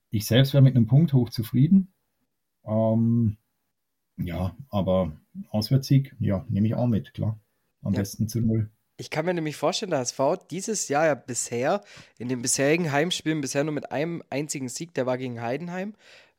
ich 0.10 0.26
selbst 0.26 0.54
wäre 0.54 0.64
mit 0.64 0.76
einem 0.76 0.88
Punkt 0.88 1.14
hoch 1.14 1.30
zufrieden. 1.30 1.94
Ähm, 2.66 3.38
ja, 4.18 4.56
aber 4.70 5.12
Auswärtssieg, 5.50 6.16
ja, 6.20 6.46
nehme 6.50 6.68
ich 6.68 6.76
auch 6.76 6.88
mit, 6.88 7.14
klar. 7.14 7.40
Am 7.84 7.94
Ja. 7.94 8.00
besten 8.00 8.28
zu 8.28 8.42
null. 8.42 8.70
Ich 8.98 9.10
kann 9.10 9.26
mir 9.26 9.34
nämlich 9.34 9.58
vorstellen, 9.58 9.90
der 9.90 10.00
HSV 10.00 10.20
dieses 10.50 10.88
Jahr 10.88 11.06
ja 11.06 11.16
bisher 11.16 11.82
in 12.18 12.30
den 12.30 12.42
bisherigen 12.42 12.92
Heimspielen 12.94 13.42
bisher 13.42 13.66
nur 13.66 13.74
mit 13.74 13.92
einem 13.92 14.24
einzigen 14.30 14.70
Sieg, 14.70 14.94
der 14.94 15.06
war 15.06 15.18
gegen 15.18 15.42
Heidenheim, 15.42 15.96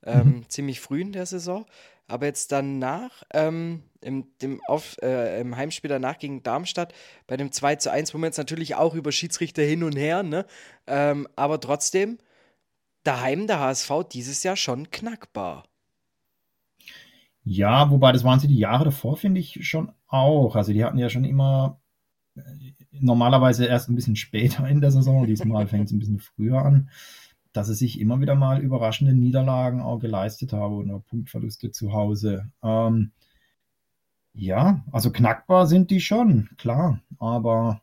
ähm, 0.06 0.44
ziemlich 0.48 0.80
früh 0.80 1.02
in 1.02 1.12
der 1.12 1.26
Saison. 1.26 1.66
Aber 2.08 2.26
jetzt 2.26 2.52
danach, 2.52 3.24
ähm, 3.34 3.82
im, 4.00 4.26
dem 4.40 4.60
Auf, 4.68 4.96
äh, 5.02 5.40
im 5.40 5.56
Heimspiel 5.56 5.88
danach 5.88 6.18
gegen 6.18 6.42
Darmstadt, 6.42 6.94
bei 7.26 7.36
dem 7.36 7.50
2 7.50 7.76
zu 7.76 7.90
1, 7.90 8.14
wo 8.14 8.18
man 8.18 8.28
jetzt 8.28 8.38
natürlich 8.38 8.76
auch 8.76 8.94
über 8.94 9.10
Schiedsrichter 9.10 9.62
hin 9.62 9.82
und 9.82 9.96
her, 9.96 10.22
ne? 10.22 10.46
Ähm, 10.86 11.26
aber 11.34 11.60
trotzdem, 11.60 12.18
daheim 13.02 13.48
der 13.48 13.58
HSV 13.60 13.90
dieses 14.12 14.42
Jahr 14.44 14.56
schon 14.56 14.90
knackbar. 14.90 15.64
Ja, 17.42 17.90
wobei 17.90 18.12
das 18.12 18.24
waren 18.24 18.40
sie 18.40 18.48
die 18.48 18.58
Jahre 18.58 18.84
davor, 18.84 19.16
finde 19.16 19.40
ich 19.40 19.66
schon 19.68 19.92
auch. 20.08 20.56
Also 20.56 20.72
die 20.72 20.84
hatten 20.84 20.98
ja 20.98 21.08
schon 21.08 21.24
immer 21.24 21.80
äh, 22.34 22.40
normalerweise 22.90 23.66
erst 23.66 23.88
ein 23.88 23.94
bisschen 23.94 24.16
später 24.16 24.66
in 24.68 24.80
der 24.80 24.90
Saison, 24.90 25.26
diesmal 25.26 25.66
fängt 25.66 25.86
es 25.86 25.92
ein 25.92 25.98
bisschen 25.98 26.18
früher 26.18 26.62
an, 26.62 26.90
dass 27.56 27.68
sie 27.68 27.74
sich 27.74 28.00
immer 28.00 28.20
wieder 28.20 28.34
mal 28.34 28.60
überraschende 28.60 29.14
Niederlagen 29.14 29.80
auch 29.80 29.98
geleistet 29.98 30.52
haben 30.52 30.74
oder 30.74 31.00
Punktverluste 31.00 31.70
zu 31.70 31.92
Hause. 31.92 32.50
Ähm, 32.62 33.12
ja, 34.34 34.84
also 34.92 35.10
knackbar 35.10 35.66
sind 35.66 35.90
die 35.90 36.00
schon, 36.00 36.50
klar. 36.58 37.00
Aber 37.18 37.80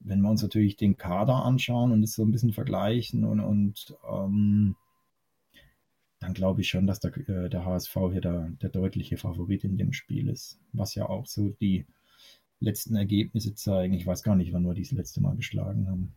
wenn 0.00 0.20
wir 0.20 0.30
uns 0.30 0.42
natürlich 0.42 0.76
den 0.76 0.96
Kader 0.96 1.44
anschauen 1.44 1.92
und 1.92 2.02
es 2.02 2.14
so 2.14 2.22
ein 2.22 2.30
bisschen 2.30 2.52
vergleichen 2.52 3.24
und, 3.24 3.40
und 3.40 3.96
ähm, 4.10 4.76
dann 6.20 6.34
glaube 6.34 6.60
ich 6.60 6.68
schon, 6.68 6.86
dass 6.86 7.00
der, 7.00 7.16
äh, 7.28 7.48
der 7.50 7.64
HSV 7.64 7.94
hier 8.12 8.20
der, 8.20 8.50
der 8.62 8.70
deutliche 8.70 9.16
Favorit 9.16 9.64
in 9.64 9.76
dem 9.76 9.92
Spiel 9.92 10.28
ist. 10.28 10.60
Was 10.72 10.94
ja 10.94 11.08
auch 11.08 11.26
so 11.26 11.48
die 11.48 11.86
letzten 12.60 12.94
Ergebnisse 12.94 13.54
zeigen. 13.54 13.94
Ich 13.94 14.06
weiß 14.06 14.22
gar 14.22 14.36
nicht, 14.36 14.52
wann 14.52 14.64
wir 14.64 14.74
die 14.74 14.82
das 14.82 14.92
letzte 14.92 15.20
Mal 15.20 15.34
geschlagen 15.34 15.88
haben. 15.88 16.14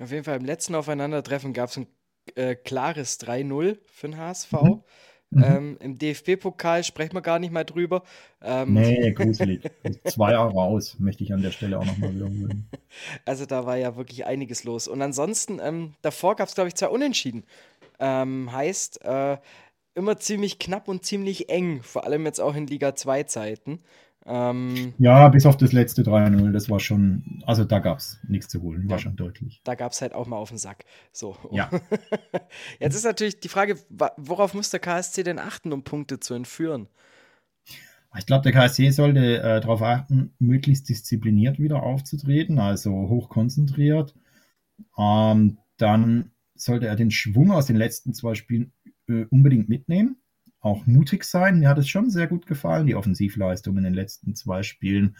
Auf 0.00 0.10
jeden 0.10 0.24
Fall 0.24 0.38
im 0.38 0.44
letzten 0.44 0.74
Aufeinandertreffen 0.74 1.52
gab 1.52 1.70
es 1.70 1.76
ein 1.76 1.86
äh, 2.34 2.54
klares 2.54 3.20
3-0 3.20 3.78
für 3.86 4.08
den 4.08 4.16
HSV. 4.16 4.52
Mhm. 4.52 4.82
Mhm. 5.30 5.44
Ähm, 5.44 5.76
Im 5.80 5.98
DFB-Pokal 5.98 6.84
sprechen 6.84 7.14
wir 7.14 7.22
gar 7.22 7.38
nicht 7.38 7.52
mal 7.52 7.64
drüber. 7.64 8.02
Ähm, 8.42 8.74
Nee, 8.74 9.12
gruselig. 9.16 9.62
Zwei 10.04 10.32
Jahre 10.32 10.52
raus, 10.52 10.96
möchte 10.98 11.24
ich 11.24 11.32
an 11.32 11.40
der 11.40 11.52
Stelle 11.52 11.78
auch 11.78 11.84
nochmal 11.86 12.14
wiederholen. 12.14 12.68
Also 13.24 13.46
da 13.46 13.64
war 13.64 13.78
ja 13.78 13.96
wirklich 13.96 14.26
einiges 14.26 14.64
los. 14.64 14.86
Und 14.86 15.00
ansonsten, 15.00 15.58
ähm, 15.62 15.94
davor 16.02 16.36
gab 16.36 16.48
es, 16.48 16.54
glaube 16.54 16.68
ich, 16.68 16.74
zwei 16.74 16.88
Unentschieden. 16.88 17.44
Ähm, 17.98 18.52
heißt, 18.52 19.02
äh, 19.06 19.38
immer 19.94 20.18
ziemlich 20.18 20.58
knapp 20.58 20.88
und 20.88 21.06
ziemlich 21.06 21.48
eng, 21.48 21.82
vor 21.82 22.04
allem 22.04 22.26
jetzt 22.26 22.40
auch 22.40 22.54
in 22.54 22.66
Liga 22.66 22.94
2 22.94 23.22
Zeiten. 23.22 23.80
Ähm, 24.24 24.94
Ja, 24.98 25.28
bis 25.28 25.46
auf 25.46 25.56
das 25.56 25.72
letzte 25.72 26.02
3-0, 26.02 26.52
das 26.52 26.70
war 26.70 26.78
schon, 26.78 27.42
also 27.46 27.64
da 27.64 27.80
gab 27.80 27.98
es 27.98 28.20
nichts 28.28 28.48
zu 28.48 28.62
holen, 28.62 28.88
war 28.88 28.96
Ja. 28.98 29.02
schon 29.02 29.16
deutlich. 29.16 29.60
da 29.64 29.74
gab 29.74 29.92
es 29.92 30.00
halt 30.00 30.14
auch 30.14 30.26
mal 30.28 30.36
auf 30.36 30.50
den 30.50 30.58
Sack. 30.58 30.84
So. 31.12 31.36
Ja. 31.52 31.70
Jetzt 32.78 32.94
ist 32.94 33.04
natürlich 33.04 33.40
die 33.40 33.48
Frage, 33.48 33.76
worauf 34.16 34.54
muss 34.54 34.70
der 34.70 34.80
KSC 34.80 35.22
denn 35.24 35.38
achten, 35.38 35.72
um 35.72 35.82
Punkte 35.82 36.20
zu 36.20 36.34
entführen? 36.34 36.88
Ich 38.18 38.26
glaube, 38.26 38.42
der 38.42 38.52
KSC 38.52 38.90
sollte 38.90 39.38
äh, 39.42 39.60
darauf 39.60 39.80
achten, 39.82 40.34
möglichst 40.38 40.88
diszipliniert 40.88 41.58
wieder 41.58 41.82
aufzutreten, 41.82 42.58
also 42.58 42.90
hochkonzentriert. 42.92 44.14
Ähm, 44.98 45.58
dann 45.78 46.30
sollte 46.54 46.86
er 46.86 46.94
den 46.96 47.10
Schwung 47.10 47.50
aus 47.50 47.66
den 47.66 47.76
letzten 47.76 48.12
zwei 48.14 48.34
Spielen 48.34 48.72
äh, 49.08 49.24
unbedingt 49.30 49.68
mitnehmen. 49.68 50.21
Auch 50.62 50.86
mutig 50.86 51.24
sein. 51.24 51.58
Mir 51.58 51.68
hat 51.68 51.78
es 51.78 51.88
schon 51.88 52.08
sehr 52.08 52.28
gut 52.28 52.46
gefallen, 52.46 52.86
die 52.86 52.94
Offensivleistung 52.94 53.76
in 53.76 53.84
den 53.84 53.94
letzten 53.94 54.34
zwei 54.34 54.62
Spielen. 54.62 55.16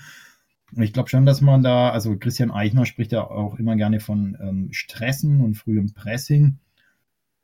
Ich 0.77 0.93
glaube 0.93 1.11
schon, 1.11 1.27
dass 1.27 1.41
man 1.41 1.63
da, 1.63 1.91
also 1.91 2.17
Christian 2.17 2.51
Eichner 2.51 2.87
spricht 2.87 3.13
ja 3.13 3.25
auch 3.25 3.59
immer 3.59 3.77
gerne 3.77 4.01
von 4.01 4.39
ähm, 4.41 4.69
Stressen 4.73 5.41
und 5.41 5.55
frühem 5.55 5.93
Pressing. 5.93 6.59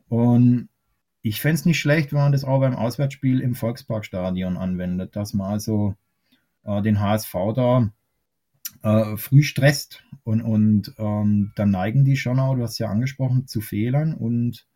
Und 0.08 0.68
ich 1.22 1.40
fände 1.40 1.56
es 1.56 1.66
nicht 1.66 1.80
schlecht, 1.80 2.12
wenn 2.12 2.20
man 2.20 2.32
das 2.32 2.44
auch 2.44 2.60
beim 2.60 2.76
Auswärtsspiel 2.76 3.40
im 3.40 3.54
Volksparkstadion 3.54 4.56
anwendet, 4.56 5.16
dass 5.16 5.34
man 5.34 5.50
also 5.50 5.94
äh, 6.64 6.80
den 6.80 7.00
HSV 7.00 7.34
da 7.54 7.90
äh, 8.82 9.16
früh 9.16 9.42
stresst 9.42 10.04
und, 10.22 10.40
und 10.40 10.94
ähm, 10.98 11.52
dann 11.56 11.70
neigen 11.70 12.04
die 12.04 12.16
schon 12.16 12.38
auch, 12.38 12.54
du 12.54 12.62
hast 12.62 12.78
ja 12.78 12.88
angesprochen, 12.88 13.48
zu 13.48 13.60
Fehlern 13.60 14.14
und 14.14 14.66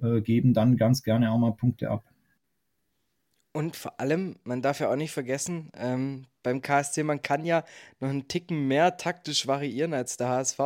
äh, 0.00 0.20
geben 0.20 0.52
dann 0.52 0.76
ganz 0.76 1.02
gerne 1.02 1.30
auch 1.32 1.38
mal 1.38 1.52
Punkte 1.52 1.90
ab. 1.90 2.04
Und 3.52 3.74
vor 3.76 3.98
allem, 3.98 4.36
man 4.44 4.62
darf 4.62 4.78
ja 4.80 4.90
auch 4.90 4.96
nicht 4.96 5.10
vergessen, 5.12 5.70
ähm, 5.76 6.26
beim 6.42 6.62
KSC, 6.62 7.02
man 7.02 7.20
kann 7.20 7.44
ja 7.44 7.64
noch 7.98 8.08
einen 8.08 8.28
Ticken 8.28 8.68
mehr 8.68 8.96
taktisch 8.96 9.46
variieren 9.46 9.92
als 9.92 10.16
der 10.16 10.28
HSV. 10.28 10.58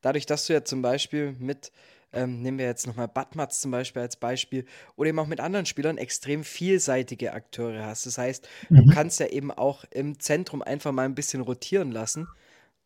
Dadurch, 0.00 0.26
dass 0.26 0.46
du 0.46 0.52
ja 0.52 0.64
zum 0.64 0.80
Beispiel 0.80 1.34
mit, 1.40 1.72
ähm, 2.12 2.40
nehmen 2.40 2.58
wir 2.58 2.66
jetzt 2.66 2.86
nochmal 2.86 3.08
Badmatz 3.08 3.60
zum 3.60 3.72
Beispiel 3.72 4.02
als 4.02 4.16
Beispiel, 4.16 4.64
oder 4.94 5.08
eben 5.08 5.18
auch 5.18 5.26
mit 5.26 5.40
anderen 5.40 5.66
Spielern 5.66 5.98
extrem 5.98 6.44
vielseitige 6.44 7.32
Akteure 7.32 7.84
hast. 7.84 8.06
Das 8.06 8.16
heißt, 8.16 8.48
du 8.76 8.84
Mhm. 8.84 8.90
kannst 8.90 9.18
ja 9.18 9.26
eben 9.26 9.50
auch 9.50 9.84
im 9.90 10.20
Zentrum 10.20 10.62
einfach 10.62 10.92
mal 10.92 11.04
ein 11.06 11.16
bisschen 11.16 11.40
rotieren 11.40 11.90
lassen. 11.90 12.28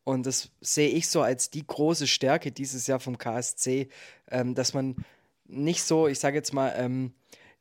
Und 0.03 0.25
das 0.25 0.49
sehe 0.61 0.89
ich 0.89 1.07
so 1.09 1.21
als 1.21 1.51
die 1.51 1.65
große 1.65 2.07
Stärke 2.07 2.51
dieses 2.51 2.87
Jahr 2.87 2.99
vom 2.99 3.17
KSC, 3.19 3.89
ähm, 4.31 4.55
dass 4.55 4.73
man 4.73 4.95
nicht 5.45 5.83
so, 5.83 6.07
ich 6.07 6.19
sage 6.19 6.35
jetzt 6.37 6.53
mal, 6.53 6.73
ähm, 6.77 7.13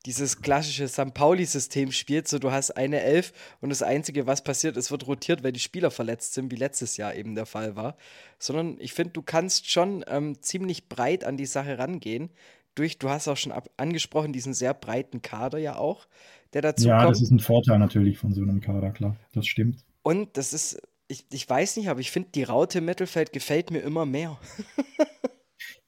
dieses 0.06 0.42
klassische 0.42 0.86
St. 0.88 1.14
Pauli-System 1.14 1.90
spielt, 1.92 2.28
so 2.28 2.38
du 2.38 2.50
hast 2.50 2.72
eine 2.72 3.00
Elf 3.00 3.32
und 3.60 3.70
das 3.70 3.82
Einzige, 3.82 4.26
was 4.26 4.44
passiert, 4.44 4.76
es 4.76 4.90
wird 4.90 5.06
rotiert, 5.06 5.42
weil 5.42 5.52
die 5.52 5.60
Spieler 5.60 5.90
verletzt 5.90 6.34
sind, 6.34 6.50
wie 6.52 6.56
letztes 6.56 6.96
Jahr 6.96 7.14
eben 7.14 7.34
der 7.34 7.46
Fall 7.46 7.74
war. 7.76 7.96
Sondern 8.38 8.76
ich 8.80 8.92
finde, 8.92 9.12
du 9.14 9.22
kannst 9.22 9.70
schon 9.70 10.04
ähm, 10.06 10.40
ziemlich 10.42 10.88
breit 10.88 11.24
an 11.24 11.36
die 11.36 11.46
Sache 11.46 11.78
rangehen. 11.78 12.30
Durch, 12.74 12.98
du 12.98 13.08
hast 13.08 13.28
auch 13.28 13.36
schon 13.36 13.52
ab, 13.52 13.70
angesprochen, 13.76 14.32
diesen 14.32 14.52
sehr 14.52 14.74
breiten 14.74 15.22
Kader 15.22 15.58
ja 15.58 15.76
auch, 15.76 16.06
der 16.52 16.62
dazu 16.62 16.88
Ja, 16.88 16.98
kommt. 16.98 17.12
das 17.12 17.22
ist 17.22 17.30
ein 17.30 17.38
Vorteil 17.40 17.78
natürlich 17.78 18.18
von 18.18 18.32
so 18.34 18.42
einem 18.42 18.60
Kader, 18.60 18.90
klar. 18.90 19.16
Das 19.32 19.46
stimmt. 19.46 19.84
Und 20.02 20.36
das 20.36 20.52
ist, 20.52 20.82
ich, 21.08 21.24
ich 21.32 21.48
weiß 21.48 21.76
nicht, 21.76 21.88
aber 21.88 22.00
ich 22.00 22.10
finde, 22.10 22.30
die 22.34 22.42
Raute 22.42 22.78
im 22.78 22.84
Mittelfeld 22.84 23.32
gefällt 23.32 23.70
mir 23.70 23.80
immer 23.80 24.04
mehr. 24.06 24.38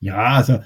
Ja, 0.01 0.37
also 0.37 0.61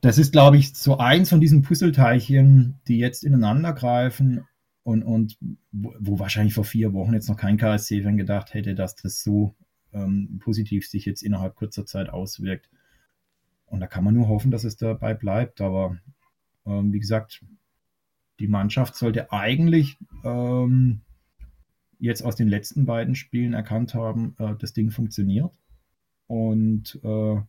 das 0.00 0.18
ist, 0.18 0.32
glaube 0.32 0.56
ich, 0.56 0.74
so 0.74 0.98
eins 0.98 1.30
von 1.30 1.40
diesen 1.40 1.62
Puzzleteilchen, 1.62 2.78
die 2.86 2.98
jetzt 2.98 3.24
ineinander 3.24 3.72
greifen 3.72 4.46
und, 4.84 5.02
und 5.02 5.36
wo, 5.72 6.18
wahrscheinlich 6.18 6.54
vor 6.54 6.64
vier 6.64 6.92
Wochen 6.92 7.14
jetzt 7.14 7.28
noch 7.28 7.36
kein 7.36 7.56
KSC-Fan 7.56 8.16
gedacht 8.16 8.54
hätte, 8.54 8.74
dass 8.74 8.94
das 8.94 9.22
so 9.22 9.54
ähm, 9.92 10.38
positiv 10.42 10.88
sich 10.88 11.04
jetzt 11.04 11.22
innerhalb 11.22 11.56
kurzer 11.56 11.84
Zeit 11.84 12.10
auswirkt. 12.10 12.70
Und 13.66 13.80
da 13.80 13.86
kann 13.86 14.04
man 14.04 14.14
nur 14.14 14.28
hoffen, 14.28 14.50
dass 14.50 14.64
es 14.64 14.76
dabei 14.76 15.14
bleibt. 15.14 15.60
Aber 15.60 15.98
ähm, 16.64 16.92
wie 16.92 17.00
gesagt, 17.00 17.44
die 18.38 18.48
Mannschaft 18.48 18.94
sollte 18.94 19.32
eigentlich 19.32 19.98
ähm, 20.24 21.00
jetzt 21.98 22.22
aus 22.22 22.36
den 22.36 22.48
letzten 22.48 22.86
beiden 22.86 23.14
Spielen 23.14 23.52
erkannt 23.52 23.94
haben, 23.94 24.36
äh, 24.38 24.54
das 24.58 24.72
Ding 24.72 24.90
funktioniert. 24.90 25.50
Und 26.28 27.00
äh, 27.02 27.40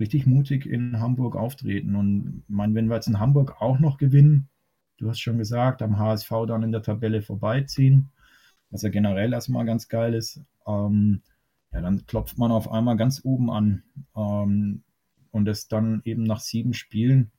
richtig 0.00 0.26
mutig 0.26 0.66
in 0.66 1.00
Hamburg 1.00 1.36
auftreten. 1.36 1.96
Und 1.96 2.42
mein, 2.48 2.74
wenn 2.74 2.88
wir 2.88 2.96
jetzt 2.96 3.08
in 3.08 3.20
Hamburg 3.20 3.60
auch 3.60 3.78
noch 3.78 3.98
gewinnen, 3.98 4.48
du 4.98 5.08
hast 5.08 5.20
schon 5.20 5.38
gesagt, 5.38 5.82
am 5.82 5.98
HSV 5.98 6.30
dann 6.46 6.62
in 6.62 6.72
der 6.72 6.82
Tabelle 6.82 7.22
vorbeiziehen, 7.22 8.10
was 8.70 8.82
ja 8.82 8.88
generell 8.88 9.32
erstmal 9.32 9.66
ganz 9.66 9.88
geil 9.88 10.14
ist, 10.14 10.40
ähm, 10.66 11.22
ja, 11.72 11.80
dann 11.80 12.06
klopft 12.06 12.38
man 12.38 12.52
auf 12.52 12.70
einmal 12.70 12.96
ganz 12.96 13.20
oben 13.24 13.50
an. 13.50 13.82
Ähm, 14.16 14.82
und 15.30 15.46
das 15.46 15.68
dann 15.68 16.02
eben 16.04 16.24
nach 16.24 16.40
sieben 16.40 16.74
Spielen 16.74 17.30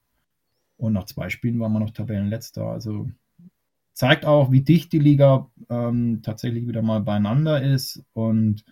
und 0.77 0.93
nach 0.93 1.05
zwei 1.05 1.29
Spielen 1.29 1.60
war 1.60 1.69
man 1.69 1.83
noch 1.83 1.91
Tabellenletzter. 1.91 2.65
Also 2.65 3.10
zeigt 3.93 4.25
auch, 4.25 4.51
wie 4.51 4.62
dicht 4.62 4.91
die 4.91 5.00
Liga 5.00 5.50
ähm, 5.69 6.22
tatsächlich 6.24 6.67
wieder 6.67 6.81
mal 6.81 7.01
beieinander 7.01 7.62
ist 7.62 8.03
und 8.13 8.65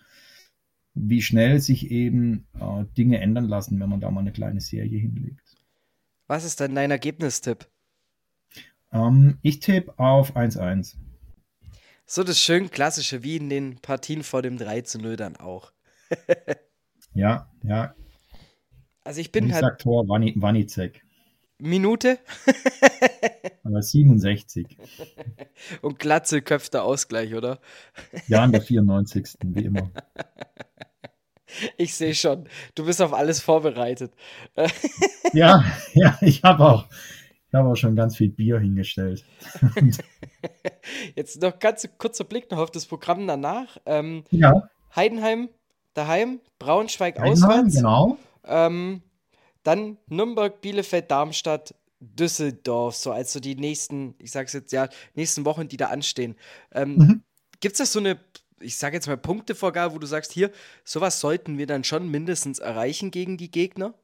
wie 0.94 1.22
schnell 1.22 1.60
sich 1.60 1.90
eben 1.90 2.46
äh, 2.58 2.84
Dinge 2.96 3.20
ändern 3.20 3.48
lassen, 3.48 3.80
wenn 3.80 3.88
man 3.88 4.00
da 4.00 4.10
mal 4.10 4.20
eine 4.20 4.32
kleine 4.32 4.60
Serie 4.60 4.98
hinlegt. 4.98 5.56
Was 6.26 6.44
ist 6.44 6.60
denn 6.60 6.74
dein 6.74 6.90
Ergebnistipp? 6.90 7.68
Ähm, 8.92 9.38
ich 9.42 9.60
tippe 9.60 9.98
auf 9.98 10.36
1-1. 10.36 10.96
So 12.06 12.22
das 12.22 12.38
schön 12.38 12.70
klassische, 12.70 13.22
wie 13.22 13.36
in 13.36 13.48
den 13.48 13.76
Partien 13.80 14.22
vor 14.22 14.42
dem 14.42 14.58
3 14.58 14.82
0 15.00 15.16
dann 15.16 15.36
auch. 15.36 15.72
ja, 17.14 17.50
ja. 17.62 17.94
Also 19.04 19.20
ich 19.20 19.32
bin 19.32 19.46
ich 19.46 19.54
halt. 19.54 19.62
Sag 19.62 19.78
Tor 19.78 20.06
Wanizek. 20.08 21.04
Minute? 21.58 22.18
Aber 23.64 23.82
67. 23.82 24.76
Und 25.80 25.98
Glatze 25.98 26.42
köpfte 26.42 26.82
Ausgleich, 26.82 27.34
oder? 27.34 27.60
Ja, 28.26 28.42
an 28.42 28.52
der 28.52 28.60
94. 28.60 29.36
wie 29.44 29.64
immer. 29.64 29.90
Ich 31.76 31.94
sehe 31.94 32.14
schon, 32.14 32.48
du 32.74 32.84
bist 32.84 33.00
auf 33.02 33.12
alles 33.12 33.40
vorbereitet. 33.40 34.12
ja, 35.32 35.64
ja, 35.94 36.18
ich 36.20 36.42
habe 36.42 36.64
auch, 36.64 36.86
ich 37.48 37.54
auch 37.56 37.74
schon 37.76 37.96
ganz 37.96 38.16
viel 38.16 38.30
Bier 38.30 38.58
hingestellt. 38.58 39.24
Jetzt 41.14 41.40
noch 41.40 41.58
ganz 41.58 41.88
kurzer 41.98 42.24
Blick 42.24 42.50
noch 42.50 42.58
auf 42.58 42.70
das 42.70 42.86
Programm 42.86 43.26
danach. 43.26 43.76
Ähm, 43.86 44.24
ja. 44.30 44.68
Heidenheim 44.94 45.48
daheim, 45.94 46.40
Braunschweig 46.58 47.18
Heidenheim, 47.18 47.32
auswärts. 47.32 47.76
Genau. 47.76 48.18
Ähm, 48.44 49.02
dann 49.62 49.98
Nürnberg, 50.08 50.60
Bielefeld, 50.60 51.10
Darmstadt, 51.10 51.74
Düsseldorf, 52.00 52.96
so 52.96 53.12
als 53.12 53.32
so 53.32 53.40
die 53.40 53.54
nächsten, 53.54 54.14
ich 54.18 54.32
sag's 54.32 54.52
jetzt 54.52 54.72
ja, 54.72 54.88
nächsten 55.14 55.44
Wochen, 55.44 55.68
die 55.68 55.76
da 55.76 55.86
anstehen. 55.86 56.36
Ähm, 56.72 56.96
mhm. 56.96 57.22
Gibt 57.60 57.74
es 57.74 57.78
da 57.78 57.86
so 57.86 58.00
eine, 58.00 58.18
ich 58.62 58.76
sage 58.76 58.96
jetzt 58.96 59.06
mal 59.06 59.16
Punktevorgabe, 59.16 59.94
wo 59.94 59.98
du 59.98 60.06
sagst, 60.06 60.32
hier, 60.32 60.50
sowas 60.84 61.20
sollten 61.20 61.58
wir 61.58 61.66
dann 61.66 61.84
schon 61.84 62.10
mindestens 62.10 62.58
erreichen 62.58 63.10
gegen 63.10 63.36
die 63.36 63.50
Gegner? 63.50 63.94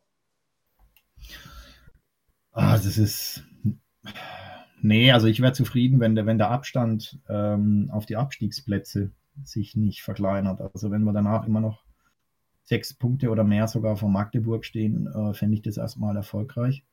Ah, 2.53 2.77
das 2.77 2.99
ist. 2.99 3.45
Nee, 4.81 5.13
also 5.13 5.27
ich 5.27 5.41
wäre 5.41 5.53
zufrieden, 5.53 6.01
wenn 6.01 6.15
der, 6.15 6.27
wenn 6.27 6.39
der 6.39 6.51
Abstand 6.51 7.19
ähm, 7.29 7.91
auf 7.93 8.07
die 8.07 8.17
Abstiegsplätze 8.17 9.11
sich 9.45 9.77
nicht 9.77 10.03
verkleinert. 10.03 10.61
Also 10.61 10.91
wenn 10.91 11.03
wir 11.03 11.13
danach 11.13 11.47
immer 11.47 11.61
noch 11.61 11.85
sechs 12.65 12.95
Punkte 12.95 13.31
oder 13.31 13.45
mehr 13.45 13.67
sogar 13.67 13.97
von 13.97 14.13
Magdeburg 14.13 14.65
stehen, 14.65 15.07
äh, 15.07 15.35
fände 15.35 15.55
ich 15.55 15.63
das 15.63 15.77
erstmal 15.77 16.17
erfolgreich. 16.17 16.85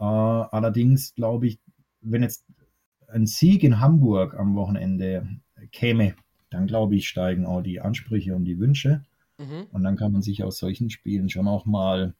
Äh, 0.00 0.04
allerdings 0.04 1.14
glaube 1.14 1.46
ich, 1.46 1.60
wenn 2.00 2.22
jetzt 2.22 2.46
ein 3.08 3.26
Sieg 3.26 3.62
in 3.64 3.80
Hamburg 3.80 4.34
am 4.34 4.54
Wochenende 4.54 5.28
käme, 5.72 6.14
dann 6.50 6.66
glaube 6.66 6.96
ich, 6.96 7.08
steigen 7.08 7.46
auch 7.46 7.62
die 7.62 7.80
Ansprüche 7.80 8.34
und 8.34 8.44
die 8.44 8.58
Wünsche. 8.58 9.04
Mhm. 9.38 9.66
Und 9.72 9.82
dann 9.82 9.96
kann 9.96 10.12
man 10.12 10.22
sich 10.22 10.42
aus 10.42 10.58
solchen 10.58 10.90
Spielen 10.90 11.28
schon 11.28 11.48
auch 11.48 11.66
mal, 11.66 12.14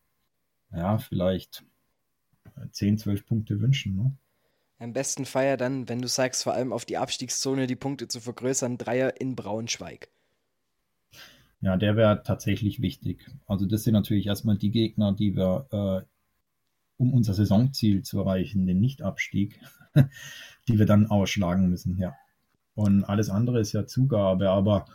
ja, 0.73 0.99
vielleicht 0.99 1.65
10, 2.71 2.99
12 2.99 3.27
Punkte 3.27 3.61
wünschen. 3.61 3.97
Ne? 3.97 4.17
Am 4.79 4.93
besten 4.93 5.25
Feier 5.25 5.57
dann, 5.57 5.89
wenn 5.89 6.01
du 6.01 6.09
sagst, 6.09 6.45
vor 6.45 6.55
allem 6.55 6.73
auf 6.73 6.85
die 6.85 6.97
Abstiegszone 6.97 7.67
die 7.67 7.77
Punkte 7.77 8.09
zu 8.09 8.21
vergrößern, 8.21 8.79
Dreier 8.79 9.21
in 9.21 9.35
Braunschweig. 9.35 10.09
Ja, 11.61 11.77
der 11.77 11.97
wäre 11.97 12.23
tatsächlich 12.23 12.81
wichtig. 12.81 13.29
Also 13.47 13.67
das 13.67 13.83
sind 13.83 13.95
natürlich 13.95 14.27
erstmal 14.27 14.57
die 14.57 14.71
Gegner, 14.71 15.13
die 15.13 15.35
wir, 15.35 15.67
äh, 15.73 16.07
um 16.97 17.13
unser 17.13 17.35
Saisonziel 17.35 18.03
zu 18.03 18.21
erreichen, 18.21 18.67
den 18.67 18.79
Nichtabstieg, 18.79 19.59
die 20.69 20.79
wir 20.79 20.87
dann 20.87 21.07
ausschlagen 21.07 21.69
müssen, 21.69 21.99
ja. 21.99 22.15
Und 22.79 23.03
alles 23.03 23.29
andere 23.29 23.59
ist 23.59 23.73
ja 23.73 23.89
Zugabe, 23.89 24.51
aber 24.51 24.87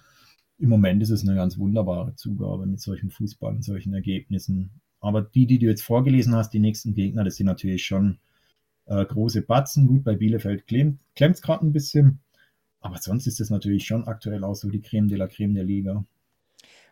im 0.57 0.69
Moment 0.69 1.03
ist 1.03 1.09
es 1.09 1.27
eine 1.27 1.35
ganz 1.35 1.57
wunderbare 1.57 2.15
Zugabe 2.15 2.65
mit 2.65 2.79
solchen 2.79 3.11
Fußball 3.11 3.55
und 3.55 3.61
solchen 3.61 3.93
Ergebnissen. 3.93 4.79
Aber 5.01 5.21
die, 5.21 5.47
die 5.47 5.59
du 5.59 5.65
jetzt 5.65 5.83
vorgelesen 5.83 6.33
hast, 6.33 6.51
die 6.51 6.61
nächsten 6.61 6.93
Gegner, 6.93 7.25
das 7.25 7.35
sind 7.35 7.47
natürlich 7.47 7.83
schon 7.83 8.19
äh, 8.85 9.03
große 9.03 9.41
Batzen. 9.41 9.87
Gut, 9.87 10.05
bei 10.05 10.15
Bielefeld 10.15 10.65
klemmt 10.65 11.01
es 11.17 11.41
gerade 11.41 11.65
ein 11.65 11.73
bisschen. 11.73 12.21
Aber 12.79 12.99
sonst 12.99 13.27
ist 13.27 13.41
es 13.41 13.49
natürlich 13.49 13.85
schon 13.85 14.07
aktuell 14.07 14.45
auch 14.45 14.55
so 14.55 14.69
die 14.69 14.79
Creme 14.79 15.09
de 15.09 15.17
la 15.17 15.27
Creme 15.27 15.53
der 15.53 15.65
Liga. 15.65 16.05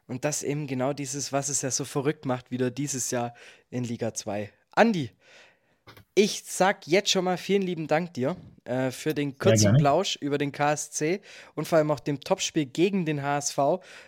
Und 0.07 0.25
das 0.25 0.43
eben 0.43 0.67
genau 0.67 0.91
dieses, 0.91 1.31
was 1.31 1.47
es 1.47 1.61
ja 1.61 1.71
so 1.71 1.85
verrückt 1.85 2.25
macht, 2.25 2.51
wieder 2.51 2.69
dieses 2.69 3.11
Jahr 3.11 3.33
in 3.69 3.85
Liga 3.85 4.13
2. 4.13 4.51
Andi, 4.73 5.11
ich 6.13 6.43
sag 6.45 6.87
jetzt 6.87 7.09
schon 7.09 7.25
mal 7.25 7.37
vielen 7.37 7.61
lieben 7.61 7.87
Dank 7.87 8.13
dir 8.13 8.35
äh, 8.65 8.91
für 8.91 9.13
den 9.13 9.37
kurzen 9.37 9.77
Plausch 9.77 10.17
über 10.17 10.37
den 10.37 10.51
KSC 10.51 11.21
und 11.55 11.67
vor 11.67 11.77
allem 11.77 11.91
auch 11.91 11.99
dem 11.99 12.19
Topspiel 12.19 12.65
gegen 12.65 13.05
den 13.05 13.23
HSV. 13.23 13.57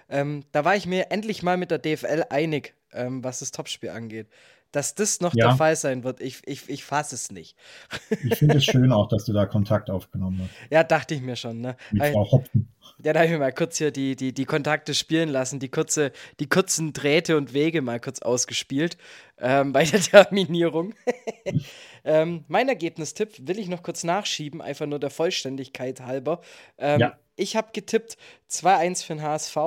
Ähm, 0.10 0.44
da 0.52 0.66
war 0.66 0.76
ich 0.76 0.86
mir 0.86 1.12
endlich 1.12 1.44
mal 1.44 1.58
mit 1.58 1.72
der 1.72 1.80
DFL 1.80 2.26
einig, 2.30 2.74
ähm, 2.92 3.24
was 3.24 3.40
das 3.40 3.52
Topspiel 3.52 3.90
angeht 3.90 4.28
dass 4.74 4.96
das 4.96 5.22
noch 5.22 5.34
ja. 5.34 5.48
der 5.48 5.56
Fall 5.56 5.76
sein 5.76 6.04
wird. 6.04 6.20
Ich, 6.20 6.42
ich, 6.46 6.68
ich 6.68 6.84
fasse 6.84 7.16
es 7.16 7.32
nicht. 7.32 7.56
Ich 8.24 8.36
finde 8.36 8.58
es 8.58 8.66
schön 8.66 8.92
auch, 8.92 9.08
dass 9.08 9.24
du 9.26 9.32
da 9.32 9.46
Kontakt 9.46 9.90
aufgenommen 9.90 10.42
hast. 10.42 10.72
Ja, 10.72 10.84
dachte 10.84 11.14
ich 11.16 11.22
mir 11.22 11.36
schon. 11.36 11.62
Ne? 11.62 11.78
Mit 11.92 12.04
Frau 12.08 12.30
Hopfen. 12.32 12.68
Ja, 13.04 13.14
da 13.14 13.20
habe 13.20 13.28
ich 13.28 13.34
mir 13.34 13.40
mal 13.40 13.54
kurz 13.54 13.78
hier 13.78 13.92
die, 13.92 14.16
die, 14.16 14.34
die 14.34 14.46
Kontakte 14.46 14.94
spielen 14.94 15.30
lassen, 15.30 15.60
die, 15.60 15.70
kurze, 15.70 16.12
die 16.40 16.48
kurzen 16.48 16.92
Drähte 16.92 17.38
und 17.38 17.54
Wege 17.54 17.82
mal 17.82 18.00
kurz 18.00 18.22
ausgespielt 18.22 18.98
ähm, 19.38 19.74
bei 19.74 19.86
der 19.86 20.02
Terminierung. 20.02 20.96
ähm, 22.04 22.44
mein 22.48 22.68
Ergebnistipp 22.68 23.48
will 23.48 23.60
ich 23.60 23.68
noch 23.68 23.84
kurz 23.84 24.04
nachschieben, 24.04 24.62
einfach 24.62 24.88
nur 24.88 25.00
der 25.00 25.12
Vollständigkeit 25.12 26.02
halber. 26.02 26.42
Ähm, 26.78 27.00
ja. 27.00 27.18
Ich 27.36 27.56
habe 27.56 27.70
getippt 27.74 28.18
2-1 28.50 29.06
für 29.06 29.14
den 29.14 29.22
HSV 29.22 29.58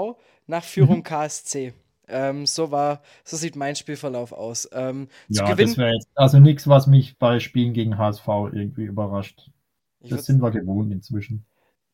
nach 0.46 0.64
Führung 0.64 0.98
mhm. 0.98 1.04
KSC. 1.04 1.72
Ähm, 2.08 2.46
so 2.46 2.70
war, 2.70 3.02
so 3.24 3.36
sieht 3.36 3.56
mein 3.56 3.76
Spielverlauf 3.76 4.32
aus. 4.32 4.68
Ähm, 4.72 5.08
ja, 5.28 5.54
das 5.54 5.76
wäre 5.76 5.92
jetzt 5.92 6.08
also 6.14 6.38
nichts, 6.38 6.68
was 6.68 6.86
mich 6.86 7.18
bei 7.18 7.40
Spielen 7.40 7.72
gegen 7.72 7.98
HSV 7.98 8.26
irgendwie 8.52 8.84
überrascht. 8.84 9.50
Das 10.00 10.26
sind 10.26 10.40
wir 10.40 10.50
gewohnt 10.50 10.92
inzwischen 10.92 11.44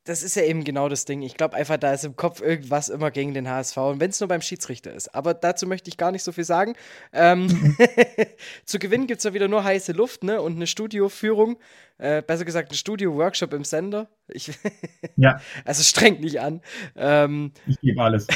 das 0.04 0.24
ist 0.24 0.34
ja 0.34 0.42
eben 0.42 0.64
genau 0.64 0.88
das 0.88 1.04
Ding. 1.04 1.22
Ich 1.22 1.36
glaube 1.36 1.54
einfach, 1.54 1.76
da 1.76 1.92
ist 1.92 2.04
im 2.04 2.16
Kopf 2.16 2.40
irgendwas 2.40 2.88
immer 2.88 3.12
gegen 3.12 3.34
den 3.34 3.48
HSV. 3.48 3.76
Und 3.76 4.00
wenn 4.00 4.10
es 4.10 4.18
nur 4.18 4.28
beim 4.28 4.42
Schiedsrichter 4.42 4.92
ist. 4.92 5.14
Aber 5.14 5.32
dazu 5.32 5.66
möchte 5.66 5.88
ich 5.88 5.96
gar 5.96 6.10
nicht 6.10 6.24
so 6.24 6.32
viel 6.32 6.44
sagen. 6.44 6.74
Ähm, 7.12 7.76
zu 8.64 8.80
gewinnen 8.80 9.06
gibt 9.06 9.18
es 9.18 9.24
ja 9.24 9.32
wieder 9.32 9.46
nur 9.46 9.62
heiße 9.62 9.92
Luft 9.92 10.24
ne? 10.24 10.42
und 10.42 10.56
eine 10.56 10.66
Studioführung. 10.66 11.56
Äh, 11.98 12.22
besser 12.22 12.44
gesagt, 12.44 12.72
ein 12.72 12.74
Studio-Workshop 12.74 13.52
im 13.52 13.62
Sender. 13.64 14.08
Ich 14.26 14.50
ja. 15.16 15.40
Also 15.64 15.84
strengt 15.84 16.20
nicht 16.20 16.40
an. 16.40 16.62
Ähm, 16.96 17.52
ich 17.66 17.80
gebe 17.80 18.02
alles. 18.02 18.26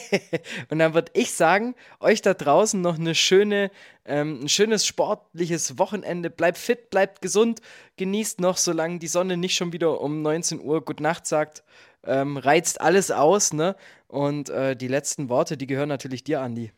und 0.68 0.78
dann 0.78 0.94
würde 0.94 1.10
ich 1.14 1.32
sagen, 1.32 1.74
euch 1.98 2.22
da 2.22 2.34
draußen 2.34 2.80
noch 2.80 3.00
eine 3.00 3.16
schöne, 3.16 3.72
ähm, 4.04 4.40
ein 4.42 4.48
schönes 4.48 4.86
sportliches 4.86 5.78
Wochenende. 5.78 6.30
Bleibt 6.30 6.58
fit, 6.58 6.90
bleibt 6.90 7.22
gesund, 7.22 7.60
genießt 7.96 8.40
noch, 8.40 8.56
solange 8.56 8.98
die 8.98 9.06
Sonne 9.06 9.36
nicht 9.36 9.54
schon 9.54 9.72
wieder 9.72 10.00
um 10.00 10.22
19 10.22 10.60
Uhr 10.60 10.84
Gut 10.84 11.00
Nacht 11.00 11.26
sagt. 11.26 11.64
Ähm, 12.04 12.36
reizt 12.36 12.80
alles 12.80 13.10
aus, 13.10 13.52
ne? 13.52 13.76
Und 14.08 14.48
äh, 14.48 14.74
die 14.74 14.88
letzten 14.88 15.28
Worte, 15.28 15.56
die 15.56 15.66
gehören 15.66 15.88
natürlich 15.88 16.24
dir, 16.24 16.40
Andi. 16.40 16.72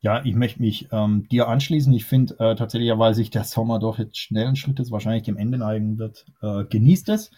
Ja, 0.00 0.24
ich 0.24 0.34
möchte 0.34 0.62
mich 0.62 0.88
ähm, 0.92 1.26
dir 1.28 1.48
anschließen. 1.48 1.92
Ich 1.92 2.04
finde 2.04 2.34
äh, 2.38 2.54
tatsächlich, 2.54 2.90
weil 2.96 3.14
sich 3.14 3.30
der 3.30 3.44
Sommer 3.44 3.80
doch 3.80 3.98
jetzt 3.98 4.16
schnellen 4.16 4.54
Schrittes 4.54 4.90
wahrscheinlich 4.90 5.24
dem 5.24 5.36
Ende 5.36 5.58
neigen 5.58 5.98
wird, 5.98 6.24
äh, 6.40 6.64
genießt 6.64 7.08
es. 7.08 7.30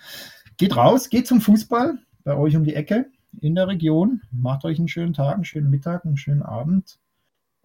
Geht 0.58 0.76
raus, 0.76 1.08
geht 1.08 1.26
zum 1.26 1.40
Fußball 1.40 1.98
bei 2.22 2.36
euch 2.36 2.56
um 2.56 2.64
die 2.64 2.74
Ecke 2.74 3.06
in 3.40 3.54
der 3.54 3.66
Region. 3.66 4.20
Macht 4.30 4.64
euch 4.64 4.78
einen 4.78 4.88
schönen 4.88 5.14
Tag, 5.14 5.36
einen 5.36 5.44
schönen 5.44 5.70
Mittag, 5.70 6.04
einen 6.04 6.18
schönen 6.18 6.42
Abend. 6.42 6.98